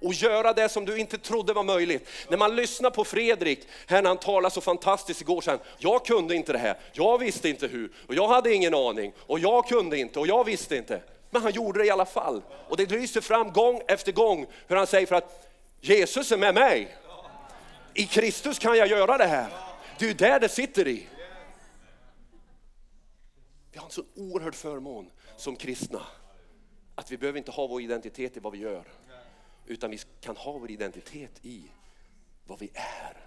och 0.02 0.14
göra 0.14 0.54
det 0.54 0.70
som 0.70 0.86
du 0.86 0.98
inte 0.98 1.18
trodde 1.18 1.54
var 1.54 1.64
möjligt. 1.64 2.10
När 2.30 2.38
man 2.38 2.56
lyssnar 2.56 2.90
på 2.90 3.04
Fredrik, 3.04 3.60
här 3.88 4.02
när 4.02 4.10
han 4.10 4.18
talade 4.18 4.54
så 4.54 4.62
fantastiskt 4.62 5.22
igår, 5.22 5.42
sen, 5.42 5.60
jag 5.78 6.06
kunde 6.06 6.36
inte 6.36 6.52
det 6.52 6.60
här, 6.60 6.78
jag 6.94 7.18
visste 7.18 7.50
inte 7.50 7.68
hur, 7.68 7.92
och 8.08 8.16
jag 8.16 8.28
hade 8.28 8.54
ingen 8.54 8.74
aning, 8.74 9.14
och 9.20 9.40
jag 9.40 9.68
kunde 9.68 9.98
inte, 9.98 10.20
och 10.20 10.28
jag 10.28 10.44
visste 10.44 10.76
inte. 10.76 11.02
Men 11.30 11.42
han 11.42 11.52
gjorde 11.52 11.80
det 11.80 11.86
i 11.86 11.92
alla 11.92 12.06
fall. 12.06 12.42
Och 12.70 12.78
det 12.78 12.92
lyser 12.92 13.22
fram 13.22 13.52
gång 13.52 13.82
efter 13.88 14.12
gång 14.12 14.46
hur 14.68 14.76
han 14.76 14.88
säger 14.88 15.08
för 15.08 15.16
att 15.16 15.46
Jesus 15.86 16.32
är 16.32 16.38
med 16.38 16.54
mig. 16.54 16.98
I 17.94 18.06
Kristus 18.06 18.60
kan 18.60 18.78
jag 18.78 18.88
göra 18.88 19.18
det 19.18 19.26
här. 19.26 19.52
Det 20.00 20.10
är 20.10 20.14
där 20.14 20.40
det 20.40 20.50
sitter 20.50 20.88
i. 20.88 21.08
Vi 23.72 23.78
har 23.78 23.86
en 23.86 23.92
så 23.92 24.04
oerhörd 24.16 24.56
förmån 24.56 25.12
som 25.38 25.56
kristna 25.56 26.02
att 26.96 27.12
vi 27.12 27.18
behöver 27.18 27.38
inte 27.38 27.52
ha 27.52 27.68
vår 27.68 27.82
identitet 27.82 28.38
i 28.38 28.40
vad 28.40 28.54
vi 28.54 28.60
gör. 28.60 28.84
Utan 29.66 29.92
vi 29.92 30.00
kan 30.22 30.38
ha 30.38 30.52
vår 30.52 30.72
identitet 30.72 31.46
i 31.46 31.64
vad 32.46 32.60
vi 32.60 32.72
är. 32.74 33.18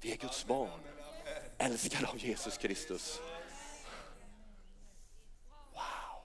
Vi 0.00 0.12
är 0.12 0.16
Guds 0.16 0.46
barn, 0.46 0.80
älskade 1.58 2.06
av 2.06 2.18
Jesus 2.18 2.58
Kristus. 2.58 3.20
Wow! 5.72 6.22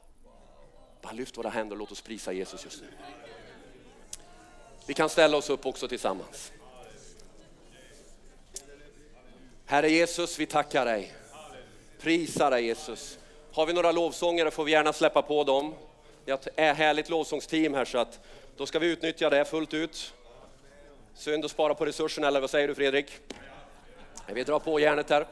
Bara 1.01 1.13
lyft 1.13 1.37
våra 1.37 1.49
händer 1.49 1.75
och 1.75 1.79
låt 1.79 1.91
oss 1.91 2.01
prisa 2.01 2.33
Jesus 2.33 2.63
just 2.63 2.81
nu. 2.81 2.87
Vi 4.85 4.93
kan 4.93 5.09
ställa 5.09 5.37
oss 5.37 5.49
upp 5.49 5.65
också 5.65 5.87
tillsammans. 5.87 6.51
Herre 9.65 9.89
Jesus, 9.89 10.39
vi 10.39 10.45
tackar 10.45 10.85
dig. 10.85 11.13
Prisar 11.99 12.51
dig 12.51 12.65
Jesus. 12.65 13.17
Har 13.51 13.65
vi 13.65 13.73
några 13.73 13.91
lovsångare 13.91 14.51
får 14.51 14.63
vi 14.63 14.71
gärna 14.71 14.93
släppa 14.93 15.21
på 15.21 15.43
dem. 15.43 15.73
Det 16.25 16.31
är 16.31 16.71
ett 16.71 16.77
härligt 16.77 17.09
lovsångsteam 17.09 17.73
här 17.73 17.85
så 17.85 17.97
att 17.97 18.19
då 18.57 18.65
ska 18.65 18.79
vi 18.79 18.87
utnyttja 18.87 19.29
det 19.29 19.45
fullt 19.45 19.73
ut. 19.73 20.13
Synd 21.15 21.45
att 21.45 21.51
spara 21.51 21.75
på 21.75 21.85
resurserna, 21.85 22.27
eller 22.27 22.41
vad 22.41 22.49
säger 22.49 22.67
du 22.67 22.75
Fredrik? 22.75 23.19
Vi 24.27 24.43
drar 24.43 24.59
på 24.59 24.79
järnet 24.79 25.09
här. 25.09 25.27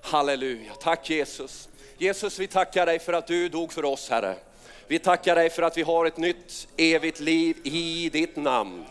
Halleluja, 0.00 0.74
tack 0.74 1.10
Jesus. 1.10 1.68
Jesus, 1.98 2.38
vi 2.38 2.46
tackar 2.46 2.86
dig 2.86 2.98
för 2.98 3.12
att 3.12 3.26
du 3.26 3.48
dog 3.48 3.72
för 3.72 3.84
oss 3.84 4.10
Herre. 4.10 4.36
Vi 4.92 4.98
tackar 4.98 5.34
dig 5.34 5.50
för 5.50 5.62
att 5.62 5.76
vi 5.76 5.82
har 5.82 6.06
ett 6.06 6.16
nytt 6.16 6.68
evigt 6.76 7.20
liv 7.20 7.56
i 7.62 8.10
ditt 8.12 8.36
namn. 8.36 8.84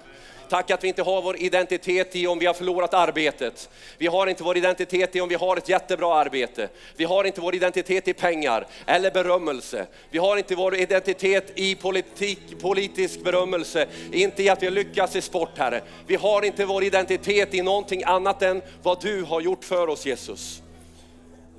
Tack 0.49 0.71
att 0.71 0.83
vi 0.83 0.87
inte 0.87 1.03
har 1.03 1.21
vår 1.21 1.37
identitet 1.37 2.15
i 2.15 2.27
om 2.27 2.39
vi 2.39 2.45
har 2.45 2.53
förlorat 2.53 2.93
arbetet. 2.93 3.69
Vi 3.97 4.07
har 4.07 4.27
inte 4.27 4.43
vår 4.43 4.57
identitet 4.57 5.15
i 5.15 5.21
om 5.21 5.29
vi 5.29 5.35
har 5.35 5.57
ett 5.57 5.69
jättebra 5.69 6.15
arbete. 6.15 6.69
Vi 6.95 7.03
har 7.03 7.23
inte 7.23 7.41
vår 7.41 7.55
identitet 7.55 8.07
i 8.07 8.13
pengar 8.13 8.67
eller 8.85 9.11
berömmelse. 9.11 9.87
Vi 10.09 10.17
har 10.17 10.37
inte 10.37 10.55
vår 10.55 10.75
identitet 10.75 11.51
i 11.55 11.75
politik, 11.75 12.59
politisk 12.61 13.23
berömmelse, 13.23 13.87
inte 14.11 14.43
i 14.43 14.49
att 14.49 14.61
vi 14.61 14.65
har 14.65 14.73
lyckats 14.73 15.15
i 15.15 15.21
sport 15.21 15.57
Herre. 15.57 15.81
Vi 16.07 16.15
har 16.15 16.45
inte 16.45 16.65
vår 16.65 16.83
identitet 16.83 17.53
i 17.53 17.61
någonting 17.61 18.03
annat 18.03 18.41
än 18.41 18.61
vad 18.83 19.01
du 19.01 19.23
har 19.23 19.41
gjort 19.41 19.63
för 19.63 19.89
oss 19.89 20.05
Jesus. 20.05 20.61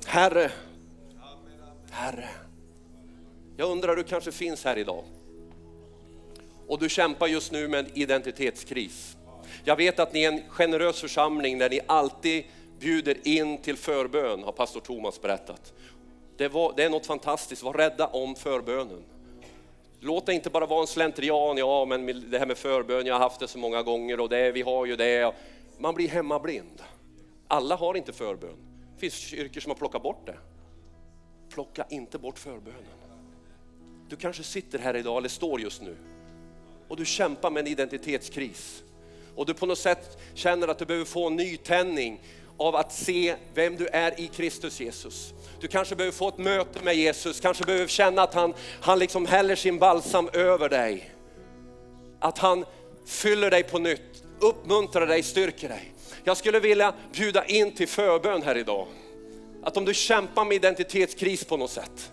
Herre, 0.06 0.50
Herre. 1.90 2.28
Jag 3.62 3.70
undrar, 3.70 3.96
du 3.96 4.04
kanske 4.04 4.32
finns 4.32 4.64
här 4.64 4.78
idag 4.78 5.04
och 6.68 6.78
du 6.78 6.88
kämpar 6.88 7.26
just 7.26 7.52
nu 7.52 7.68
med 7.68 7.80
en 7.80 7.98
identitetskris. 7.98 9.16
Jag 9.64 9.76
vet 9.76 9.98
att 9.98 10.12
ni 10.12 10.24
är 10.24 10.32
en 10.32 10.42
generös 10.48 11.00
församling 11.00 11.58
där 11.58 11.70
ni 11.70 11.80
alltid 11.86 12.44
bjuder 12.78 13.28
in 13.28 13.58
till 13.58 13.76
förbön, 13.76 14.42
har 14.42 14.52
pastor 14.52 14.80
Thomas 14.80 15.20
berättat. 15.20 15.72
Det, 16.36 16.48
var, 16.48 16.72
det 16.76 16.84
är 16.84 16.90
något 16.90 17.06
fantastiskt, 17.06 17.62
var 17.62 17.72
rädda 17.72 18.06
om 18.06 18.34
förbönen. 18.34 19.02
Låt 20.00 20.26
det 20.26 20.34
inte 20.34 20.50
bara 20.50 20.66
vara 20.66 20.80
en 20.80 20.86
slentrian, 20.86 21.56
ja 21.56 21.84
men 21.84 22.30
det 22.30 22.38
här 22.38 22.46
med 22.46 22.58
förbön, 22.58 23.06
jag 23.06 23.14
har 23.14 23.20
haft 23.20 23.40
det 23.40 23.48
så 23.48 23.58
många 23.58 23.82
gånger 23.82 24.20
och 24.20 24.28
det, 24.28 24.52
vi 24.52 24.62
har 24.62 24.86
ju 24.86 24.96
det. 24.96 25.34
Man 25.78 25.94
blir 25.94 26.08
hemmablind. 26.08 26.82
Alla 27.48 27.76
har 27.76 27.96
inte 27.96 28.12
förbön. 28.12 28.56
Det 28.94 29.00
finns 29.00 29.14
kyrkor 29.14 29.60
som 29.60 29.70
har 29.70 29.76
plockat 29.76 30.02
bort 30.02 30.26
det. 30.26 30.36
Plocka 31.54 31.86
inte 31.90 32.18
bort 32.18 32.38
förbönen. 32.38 33.11
Du 34.12 34.16
kanske 34.16 34.42
sitter 34.42 34.78
här 34.78 34.96
idag, 34.96 35.18
eller 35.18 35.28
står 35.28 35.60
just 35.60 35.82
nu, 35.82 35.96
och 36.88 36.96
du 36.96 37.04
kämpar 37.04 37.50
med 37.50 37.60
en 37.60 37.66
identitetskris. 37.66 38.82
Och 39.36 39.46
du 39.46 39.54
på 39.54 39.66
något 39.66 39.78
sätt 39.78 40.18
känner 40.34 40.68
att 40.68 40.78
du 40.78 40.84
behöver 40.84 41.04
få 41.04 41.26
en 41.26 41.36
nytändning 41.36 42.20
av 42.56 42.76
att 42.76 42.92
se 42.92 43.36
vem 43.54 43.76
du 43.76 43.86
är 43.86 44.20
i 44.20 44.26
Kristus 44.26 44.80
Jesus. 44.80 45.34
Du 45.60 45.68
kanske 45.68 45.96
behöver 45.96 46.16
få 46.16 46.28
ett 46.28 46.38
möte 46.38 46.84
med 46.84 46.96
Jesus, 46.96 47.40
kanske 47.40 47.64
behöver 47.64 47.86
känna 47.86 48.22
att 48.22 48.34
han, 48.34 48.54
han 48.80 48.98
liksom 48.98 49.26
häller 49.26 49.56
sin 49.56 49.78
balsam 49.78 50.28
över 50.32 50.68
dig. 50.68 51.10
Att 52.20 52.38
han 52.38 52.64
fyller 53.06 53.50
dig 53.50 53.62
på 53.62 53.78
nytt, 53.78 54.24
uppmuntrar 54.40 55.06
dig, 55.06 55.22
styrker 55.22 55.68
dig. 55.68 55.92
Jag 56.24 56.36
skulle 56.36 56.60
vilja 56.60 56.94
bjuda 57.12 57.44
in 57.44 57.74
till 57.74 57.88
förbön 57.88 58.42
här 58.42 58.56
idag. 58.56 58.86
Att 59.62 59.76
om 59.76 59.84
du 59.84 59.94
kämpar 59.94 60.44
med 60.44 60.54
identitetskris 60.54 61.44
på 61.44 61.56
något 61.56 61.70
sätt, 61.70 62.12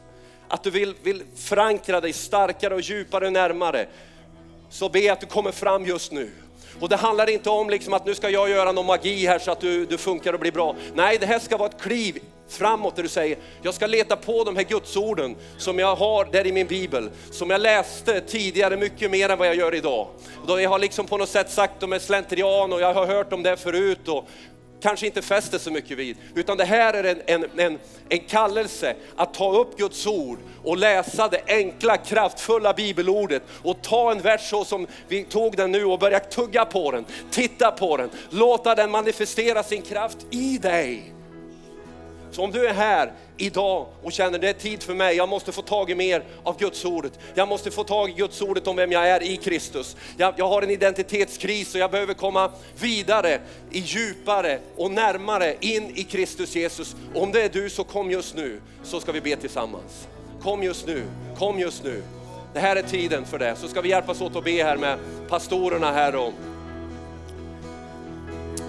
att 0.50 0.64
du 0.64 0.70
vill, 0.70 0.94
vill 1.04 1.24
förankra 1.36 2.02
dig 2.02 2.14
starkare 2.14 2.74
och 2.74 2.82
djupare 2.82 3.26
och 3.26 3.34
närmare, 3.34 3.88
så 4.70 4.90
be 4.90 5.14
att 5.14 5.22
du 5.22 5.28
kommer 5.28 5.52
fram 5.52 5.86
just 5.86 6.12
nu. 6.12 6.32
Och 6.80 6.90
det 6.90 6.96
handlar 6.96 7.30
inte 7.30 7.50
om 7.50 7.70
liksom 7.70 7.94
att 7.94 8.06
nu 8.06 8.16
ska 8.16 8.30
jag 8.30 8.50
göra 8.50 8.72
någon 8.72 8.86
magi 8.86 9.26
här 9.26 9.40
så 9.40 9.52
att 9.52 9.60
du, 9.60 9.86
du 9.86 9.98
funkar 9.98 10.34
och 10.34 10.40
blir 10.40 10.52
bra. 10.52 10.76
Nej, 10.94 11.18
det 11.18 11.26
här 11.26 11.40
ska 11.40 11.58
vara 11.58 11.70
ett 11.70 11.82
kliv 11.82 12.20
framåt 12.50 12.96
där 12.96 13.04
du 13.04 13.10
säger, 13.10 13.38
jag 13.62 13.74
ska 13.74 13.88
leta 13.88 14.16
på 14.16 14.44
de 14.44 14.56
här 14.56 14.64
gudsorden 14.64 15.36
som 15.58 15.80
jag 15.80 15.96
har 15.96 16.26
där 16.26 16.48
i 16.48 16.52
min 16.52 16.68
bibel, 16.68 17.10
som 17.32 17.50
jag 17.50 17.62
läste 17.62 18.22
tidigare 18.22 18.78
mycket 18.78 19.12
mer 19.12 19.30
än 19.30 19.38
vad 19.38 19.48
jag 19.48 19.56
gör 19.56 19.76
idag. 19.76 20.08
Då 20.48 20.62
jag 20.62 20.70
har 20.70 20.80
liksom 20.80 21.06
på 21.06 21.18
något 21.18 21.30
sätt 21.30 21.50
sagt 21.50 21.80
dem 21.80 21.90
med 21.90 22.02
slentrian 22.02 22.74
och 22.74 22.82
jag 22.82 22.94
har 22.94 23.06
hört 23.06 23.34
om 23.34 23.44
det 23.44 23.58
förut 23.58 24.08
och 24.08 24.28
kanske 24.82 25.06
inte 25.06 25.22
fäster 25.22 25.58
så 25.58 25.72
mycket 25.72 25.98
vid. 25.98 26.18
Utan 26.36 26.58
det 26.58 26.65
här 26.65 26.94
är 26.94 27.04
en, 27.04 27.22
en, 27.26 27.60
en, 27.60 27.80
en 28.10 28.20
kallelse 28.20 28.96
att 29.15 29.34
ta 29.34 29.58
upp 29.58 29.78
Guds 29.78 30.08
ord 30.08 30.39
och 30.63 30.78
läsa 30.78 31.28
det 31.28 31.42
enkla, 31.48 31.98
kraftfulla 31.98 32.74
bibelordet 32.74 33.44
och 33.63 33.82
ta 33.82 34.12
en 34.12 34.22
vers 34.22 34.50
så 34.50 34.65
som 34.65 34.88
vi 35.08 35.24
tog 35.24 35.58
den 35.58 35.72
nu 35.72 35.86
och 35.86 36.00
börja 36.00 36.20
tugga 36.20 36.65
på 36.65 36.92
den, 36.92 37.06
titta 37.32 37.72
på 37.72 37.98
den, 37.98 38.10
låta 38.30 38.76
den 38.76 38.92
manifestera 38.92 39.63
sin 39.63 39.82
kraft 39.82 40.18
i 40.32 40.58
dig. 40.58 41.13
Så 42.32 42.44
om 42.44 42.52
du 42.52 42.68
är 42.68 42.74
här 42.74 43.13
idag 43.41 43.88
och 44.04 44.12
känner 44.12 44.39
det 44.39 44.49
är 44.49 44.54
tid 44.54 44.84
för 44.84 44.93
mig, 44.93 45.15
jag 45.15 45.30
måste 45.30 45.52
få 45.52 45.62
tag 45.62 45.91
i 45.91 45.95
mer 45.95 46.23
av 46.43 46.60
Guds 46.60 46.86
ordet. 46.86 47.19
Jag 47.34 47.47
måste 47.47 47.71
få 47.71 47.84
tag 47.84 48.10
i 48.10 48.13
Guds 48.13 48.41
ordet 48.41 48.67
om 48.67 48.75
vem 48.75 48.91
jag 48.91 49.10
är 49.10 49.23
i 49.23 49.38
Kristus. 49.38 49.95
Jag, 50.17 50.34
jag 50.38 50.47
har 50.47 50.62
en 50.62 50.69
identitetskris 50.69 51.75
och 51.75 51.82
jag 51.82 51.91
behöver 51.91 52.13
komma 52.13 52.52
vidare, 52.80 53.39
i 53.71 53.80
djupare 53.80 54.60
och 54.75 54.91
närmare 54.91 55.56
in 55.60 55.91
i 55.95 56.04
Kristus 56.04 56.56
Jesus. 56.56 56.95
Om 57.15 57.32
det 57.32 57.41
är 57.41 57.49
du 57.49 57.69
så 57.69 57.84
kom 57.84 58.12
just 58.12 58.36
nu 58.36 58.62
så 58.84 58.99
ska 58.99 59.12
vi 59.12 59.21
be 59.21 59.36
tillsammans. 59.36 60.08
Kom 60.41 60.63
just 60.63 60.88
nu, 60.88 61.04
kom 61.38 61.60
just 61.60 61.84
nu. 61.84 62.04
Det 62.54 62.60
här 62.60 62.75
är 62.75 62.84
tiden 62.84 63.25
för 63.25 63.39
det. 63.39 63.56
Så 63.56 63.67
ska 63.67 63.82
vi 63.82 63.89
hjälpas 63.89 64.21
åt 64.21 64.36
att 64.36 64.43
be 64.43 64.63
här 64.63 64.78
med 64.78 64.97
pastorerna 65.30 65.91
här. 65.91 66.15
Och... 66.15 66.34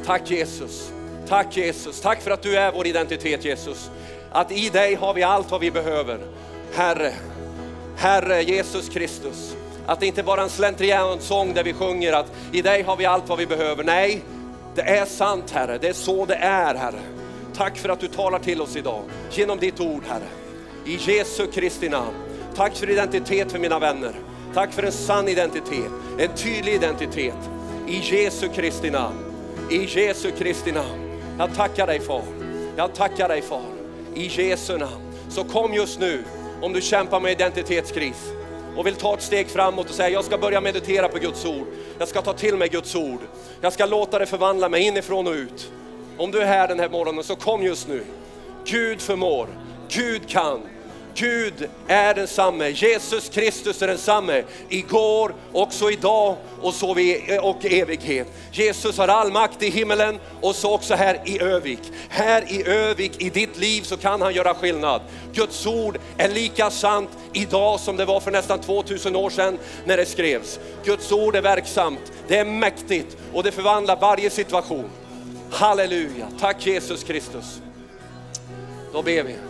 Tack 0.07 0.31
Jesus. 0.31 0.93
Tack 1.31 1.57
Jesus, 1.57 2.01
tack 2.01 2.23
för 2.23 2.31
att 2.31 2.43
du 2.43 2.57
är 2.57 2.73
vår 2.73 2.87
identitet 2.87 3.45
Jesus. 3.45 3.91
Att 4.33 4.53
i 4.53 4.69
dig 4.69 4.95
har 4.95 5.15
vi 5.15 5.23
allt 5.23 5.51
vad 5.51 5.61
vi 5.61 5.71
behöver. 5.71 6.19
Herre, 6.75 7.13
Herre 7.97 8.43
Jesus 8.43 8.89
Kristus. 8.89 9.57
Att 9.87 10.01
det 10.01 10.07
inte 10.07 10.23
bara 10.23 10.41
är 10.41 10.45
en 10.45 10.51
slentriansång 10.51 11.55
där 11.55 11.65
vi 11.65 11.73
sjunger 11.73 12.13
att 12.13 12.33
i 12.53 12.63
dig 12.63 12.83
har 12.83 12.97
vi 12.97 13.05
allt 13.05 13.29
vad 13.29 13.39
vi 13.39 13.47
behöver. 13.47 13.85
Nej, 13.85 14.23
det 14.75 14.83
är 14.83 15.05
sant 15.05 15.51
Herre, 15.51 15.79
det 15.79 15.89
är 15.89 15.93
så 15.93 16.27
det 16.27 16.35
är 16.35 16.75
Herre. 16.75 17.01
Tack 17.57 17.79
för 17.79 17.89
att 17.89 18.01
du 18.01 18.09
talar 18.09 18.39
till 18.39 18.63
oss 18.63 18.77
idag 18.77 19.03
genom 19.31 19.59
ditt 19.59 19.81
ord 19.81 20.03
Herre. 20.09 20.29
I 20.87 20.97
Jesu 20.97 21.47
Kristi 21.47 21.89
namn. 21.89 22.15
Tack 22.57 22.77
för 22.77 22.91
identitet 22.91 23.53
för 23.53 23.59
mina 23.59 23.79
vänner. 23.79 24.15
Tack 24.55 24.73
för 24.73 24.83
en 24.83 24.93
sann 24.93 25.29
identitet, 25.29 25.91
en 26.19 26.35
tydlig 26.37 26.75
identitet. 26.75 27.51
I 27.89 28.01
Jesu 28.03 28.49
Kristi 28.49 28.91
namn. 28.91 29.17
I 29.71 29.85
Jesu 29.85 30.31
Kristi 30.31 30.73
namn. 30.73 31.21
Jag 31.39 31.55
tackar 31.55 31.87
dig 31.87 32.01
far. 32.01 32.23
Jag 32.77 32.95
tackar 32.95 33.29
dig 33.29 33.43
far. 33.43 33.80
I 34.15 34.27
Jesu 34.27 34.79
namn. 34.79 35.13
Så 35.29 35.45
kom 35.45 35.75
just 35.75 36.01
nu 36.01 36.25
om 36.63 36.73
du 36.73 36.81
kämpar 36.81 37.21
med 37.21 37.33
identitetskris 37.33 38.33
och 38.77 38.87
vill 38.87 38.95
ta 38.95 39.15
ett 39.15 39.23
steg 39.23 39.49
framåt 39.49 39.89
och 39.89 39.95
säga 39.95 40.09
jag 40.09 40.25
ska 40.25 40.39
börja 40.39 40.61
meditera 40.61 41.09
på 41.09 41.19
Guds 41.19 41.45
ord. 41.45 41.67
Jag 41.99 42.09
ska 42.09 42.23
ta 42.23 42.33
till 42.33 42.57
mig 42.57 42.69
Guds 42.69 42.95
ord. 42.95 43.21
Jag 43.61 43.73
ska 43.73 43.87
låta 43.87 44.19
det 44.19 44.27
förvandla 44.27 44.69
mig 44.69 44.83
inifrån 44.83 45.27
och 45.27 45.33
ut. 45.33 45.73
Om 46.17 46.31
du 46.31 46.41
är 46.41 46.47
här 46.47 46.69
den 46.69 46.81
här 46.81 46.89
morgonen 46.89 47.25
så 47.25 47.37
kom 47.37 47.63
just 47.63 47.89
nu. 47.89 48.03
Gud 48.65 49.01
förmår, 49.01 49.49
Gud 49.89 50.29
kan, 50.29 50.61
Gud 51.15 51.69
är 51.89 52.15
densamme, 52.15 52.69
Jesus 52.69 53.29
Kristus 53.29 53.83
är 53.83 53.87
densamme, 53.87 54.43
igår, 54.69 55.35
också 55.53 55.91
idag 55.91 56.37
och 56.61 56.75
så 56.75 56.95
vi, 56.95 57.35
eh, 57.35 57.45
och 57.45 57.65
evighet. 57.65 58.27
Jesus 58.53 58.99
har 58.99 59.09
all 59.09 59.33
makt 59.33 59.63
i 59.63 59.71
himmelen 59.71 60.19
och 60.41 60.55
så 60.55 60.75
också 60.75 60.95
här 60.95 61.21
i 61.25 61.43
Övik. 61.43 61.81
Här 62.09 62.53
i 62.53 62.69
Övik, 62.69 63.23
i 63.23 63.31
ditt 63.31 63.59
liv 63.59 63.83
så 63.83 63.97
kan 63.97 64.23
han 64.23 64.35
göra 64.35 64.55
skillnad. 64.55 65.01
Guds 65.33 65.67
ord 65.67 65.99
är 66.17 66.29
lika 66.29 66.71
sant 66.71 67.11
idag 67.33 67.81
som 67.81 67.97
det 67.97 68.05
var 68.05 68.21
för 68.21 68.31
nästan 68.31 68.61
2000 68.61 69.17
år 69.17 69.31
sedan 69.31 69.59
när 69.85 69.97
det 69.97 70.07
skrevs. 70.07 70.61
Guds 70.85 71.13
ord 71.13 71.37
är 71.37 71.43
verksamt, 71.43 72.13
det 72.29 72.39
är 72.39 72.45
mäktigt 72.45 73.17
och 73.33 73.43
det 73.43 73.53
förvandlar 73.53 74.01
varje 74.01 74.31
situation. 74.31 74.91
Halleluja, 75.51 76.29
tack 76.41 76.67
Jesus 76.67 77.05
Kristus. 77.05 77.61
Då 78.93 79.03
ber 79.03 79.23
vi. 79.23 79.50